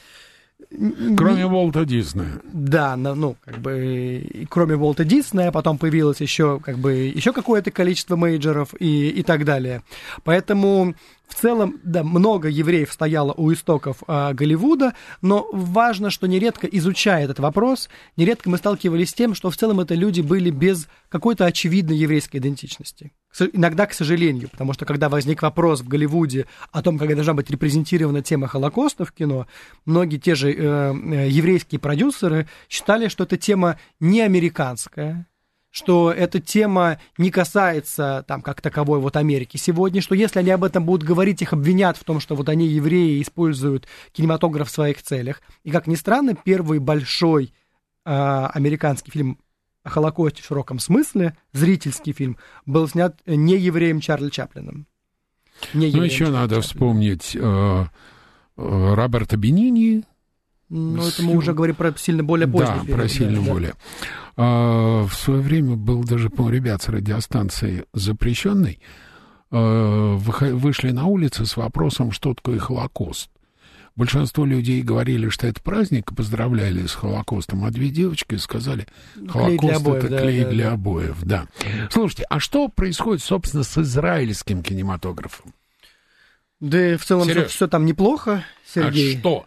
[0.70, 2.42] Кроме Волта Диснея.
[2.52, 8.16] Да, ну, как бы, кроме Волта Диснея, потом появилось еще, как бы, еще какое-то количество
[8.16, 9.82] мейджеров и, и так далее.
[10.24, 10.94] Поэтому
[11.28, 17.26] в целом, да, много евреев стояло у истоков э, Голливуда, но важно, что нередко изучая
[17.26, 21.46] этот вопрос, нередко мы сталкивались с тем, что в целом это люди были без какой-то
[21.46, 23.12] очевидной еврейской идентичности.
[23.54, 27.50] Иногда, к сожалению, потому что когда возник вопрос в Голливуде о том, как должна быть
[27.50, 29.48] репрезентирована тема Холокоста в кино,
[29.86, 35.28] многие те же э, э еврейские продюсеры считали, что эта тема не американская,
[35.78, 40.64] что эта тема не касается там как таковой вот Америки сегодня, что если они об
[40.64, 45.04] этом будут говорить, их обвинят в том, что вот они евреи используют кинематограф в своих
[45.04, 45.40] целях.
[45.64, 47.54] И как ни странно, первый большой
[48.06, 49.38] э, американский фильм
[49.84, 54.88] о Холокосте в широком смысле, зрительский фильм, был снят не евреем Чарли Чаплином.
[55.76, 56.62] Не ну, еще Чарли надо Чаплин.
[56.64, 60.06] вспомнить э, э, Роберта Бенини.
[60.70, 63.00] Ну, это мы уже говорим про сильно более поздний Да, период.
[63.00, 63.72] про сильно да, более.
[63.72, 63.78] Да.
[64.36, 68.80] А, в свое время был даже, по ребят с радиостанции запрещенной,
[69.50, 73.30] а, вышли на улицы с вопросом, что такое Холокост.
[73.96, 78.86] Большинство людей говорили, что это праздник, поздравляли с Холокостом, а две девочки сказали,
[79.28, 80.74] Холокост клей это да, клей да, для да.
[80.74, 81.48] обоев, да.
[81.90, 85.54] Слушайте, а что происходит, собственно, с израильским кинематографом?
[86.60, 89.16] Да в целом все, все там неплохо, Сергей.
[89.16, 89.46] А что?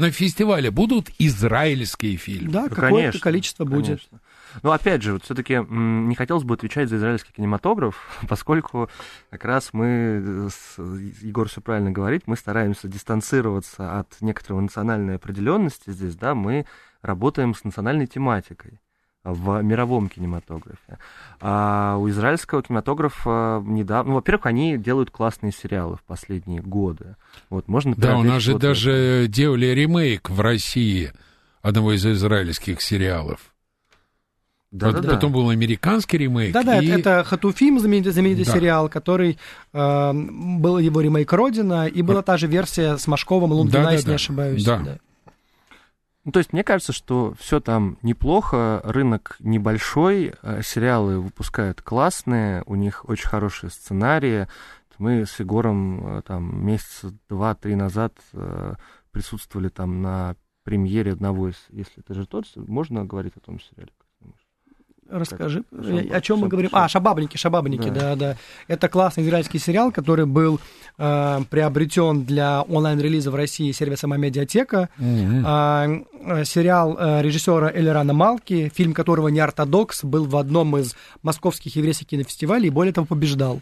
[0.00, 2.50] На фестивале будут израильские фильмы?
[2.50, 4.00] Да, какое-то количество будет.
[4.00, 4.20] Конечно.
[4.62, 7.96] Но опять же, вот все-таки не хотелось бы отвечать за израильский кинематограф,
[8.28, 8.88] поскольку
[9.28, 10.78] как раз мы, с,
[11.22, 16.64] Егор все правильно говорит, мы стараемся дистанцироваться от некоторой национальной определенности здесь, да, мы
[17.02, 18.80] работаем с национальной тематикой
[19.24, 20.98] в мировом кинематографе.
[21.40, 24.10] А у израильского кинематографа недавно...
[24.10, 27.16] Ну, во-первых, они делают классные сериалы в последние годы.
[27.50, 31.12] Вот, можно да, у нас же даже делали ремейк в России
[31.62, 33.40] одного из израильских сериалов.
[34.70, 35.14] Да, Вот да, да.
[35.16, 36.52] Потом был американский ремейк.
[36.54, 38.52] Да-да, и- это Хатуфим, знаменитый, знаменитый Да.
[38.52, 39.36] сериал, который
[39.72, 43.94] э, был его ремейк Родина, и была та же версия с Машковым и Лунгина, Да-да-да.
[43.96, 44.64] если не ошибаюсь.
[44.64, 44.98] Да.
[46.24, 52.62] Ну, то есть мне кажется, что все там неплохо, рынок небольшой, э, сериалы выпускают классные,
[52.66, 54.46] у них очень хорошие сценарии.
[54.98, 58.74] Мы с Егором э, там месяца два-три назад э,
[59.12, 63.90] присутствовали там на премьере одного из, если это же тот, можно говорить о том сериале?
[65.10, 66.70] Расскажи, Шаб- э, о чем мы говорим?
[66.70, 67.94] шаб- А, Шабабники, Шабабники, Да.
[68.00, 68.36] да, да.
[68.68, 70.60] Это классный израильский сериал, который был
[71.02, 74.88] э, приобретен для онлайн-релиза в России сервисом Амедиатека.
[74.98, 75.42] Мгм.
[75.46, 75.86] А,
[76.24, 81.74] э, сериал э, режиссера Элерана Малки, фильм которого не ортодокс, был в одном из московских
[81.76, 83.60] еврейских кинофестивалей и более того побеждал.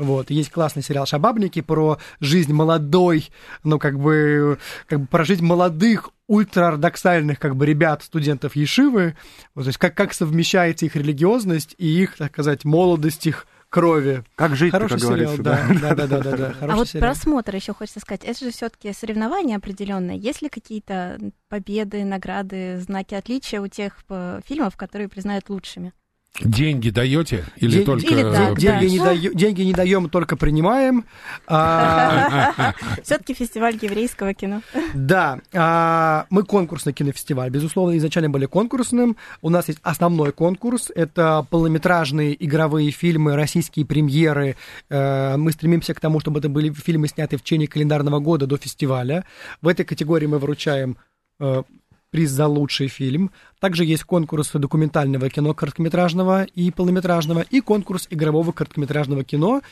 [0.00, 0.30] Вот.
[0.30, 3.28] Есть классный сериал «Шабабники» про жизнь молодой,
[3.64, 9.14] ну, как бы, как бы про жизнь молодых, ультраортодоксальных, как бы, ребят, студентов Ешивы.
[9.54, 14.24] Вот, то есть как, как совмещается их религиозность и их, так сказать, молодость, их крови.
[14.36, 15.66] Как жить, Хороший как сериал, говорится, да.
[15.80, 16.54] Да, да, да, да, да.
[16.62, 17.12] А вот сериал.
[17.12, 18.24] просмотр еще хочется сказать.
[18.24, 20.16] Это же все-таки соревнования определенные.
[20.16, 21.18] Есть ли какие-то
[21.50, 25.92] победы, награды, знаки отличия у тех э, фильмов, которые признают лучшими?
[26.40, 28.54] Деньги даете или Ден- только Или так, да.
[28.54, 31.04] Деньги, не даё- деньги не даем, только принимаем.
[31.46, 32.72] А,
[33.02, 34.62] Все-таки фестиваль еврейского кино.
[34.94, 37.50] Да, а, мы конкурсный кинофестиваль.
[37.50, 39.16] Безусловно, изначально были конкурсным.
[39.42, 40.90] У нас есть основной конкурс.
[40.94, 44.56] Это полнометражные игровые фильмы, российские премьеры.
[44.88, 48.56] Э, Мы стремимся к тому, чтобы это были фильмы, снятые в течение календарного года до
[48.56, 49.24] фестиваля.
[49.62, 50.96] В этой категории мы вручаем
[51.40, 51.62] э,
[52.10, 53.30] приз за лучший фильм.
[53.60, 59.62] Также есть конкурс документального кино короткометражного и полнометражного, и конкурс игрового короткометражного кино.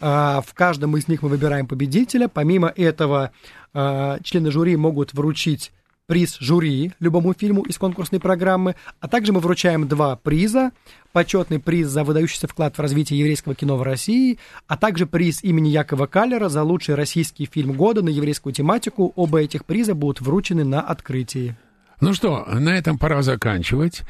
[0.00, 2.28] А, В каждом из них мы выбираем победителя.
[2.28, 3.32] Помимо этого,
[3.74, 5.72] а, члены жюри могут вручить
[6.06, 10.72] приз жюри любому фильму из конкурсной программы, а также мы вручаем два приза.
[11.12, 15.68] Почетный приз за выдающийся вклад в развитие еврейского кино в России, а также приз имени
[15.68, 19.12] Якова Каллера за лучший российский фильм года на еврейскую тематику.
[19.14, 21.56] Оба этих приза будут вручены на открытии.
[22.00, 24.02] Ну что, на этом пора заканчивать.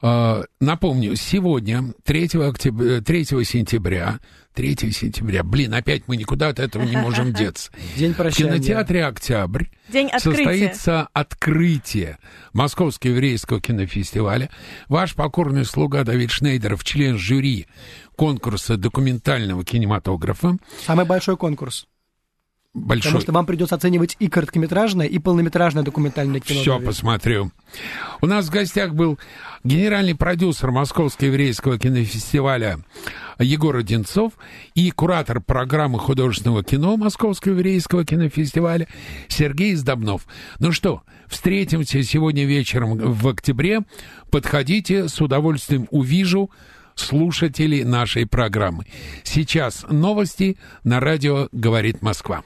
[0.00, 4.18] А, Напомню, сегодня, 3, октября, 3 сентября,
[4.54, 7.70] 3 сентября, блин, опять мы никуда от этого не можем деться.
[7.96, 8.52] День В прощания.
[8.52, 10.36] кинотеатре «Октябрь» День открытия.
[10.44, 12.18] состоится открытие
[12.52, 14.50] Московского еврейского кинофестиваля.
[14.88, 17.66] Ваш покорный слуга Давид Шнейдеров, член жюри
[18.16, 20.56] конкурса документального кинематографа.
[20.86, 21.86] Самый большой конкурс.
[22.74, 23.04] Большой.
[23.04, 26.60] Потому что вам придется оценивать и короткометражное, и полнометражное документальное кино.
[26.60, 27.52] Все посмотрю.
[28.20, 29.18] У нас в гостях был
[29.62, 32.80] генеральный продюсер Московского еврейского кинофестиваля
[33.38, 34.32] Егор Одинцов
[34.74, 38.88] и куратор программы художественного кино Московского еврейского кинофестиваля
[39.28, 40.26] Сергей Сдобнов.
[40.58, 43.82] Ну что, встретимся сегодня вечером в октябре.
[44.32, 46.50] Подходите, с удовольствием увижу
[46.96, 48.86] слушателей нашей программы.
[49.22, 52.42] Сейчас новости на радио «Говорит Москва».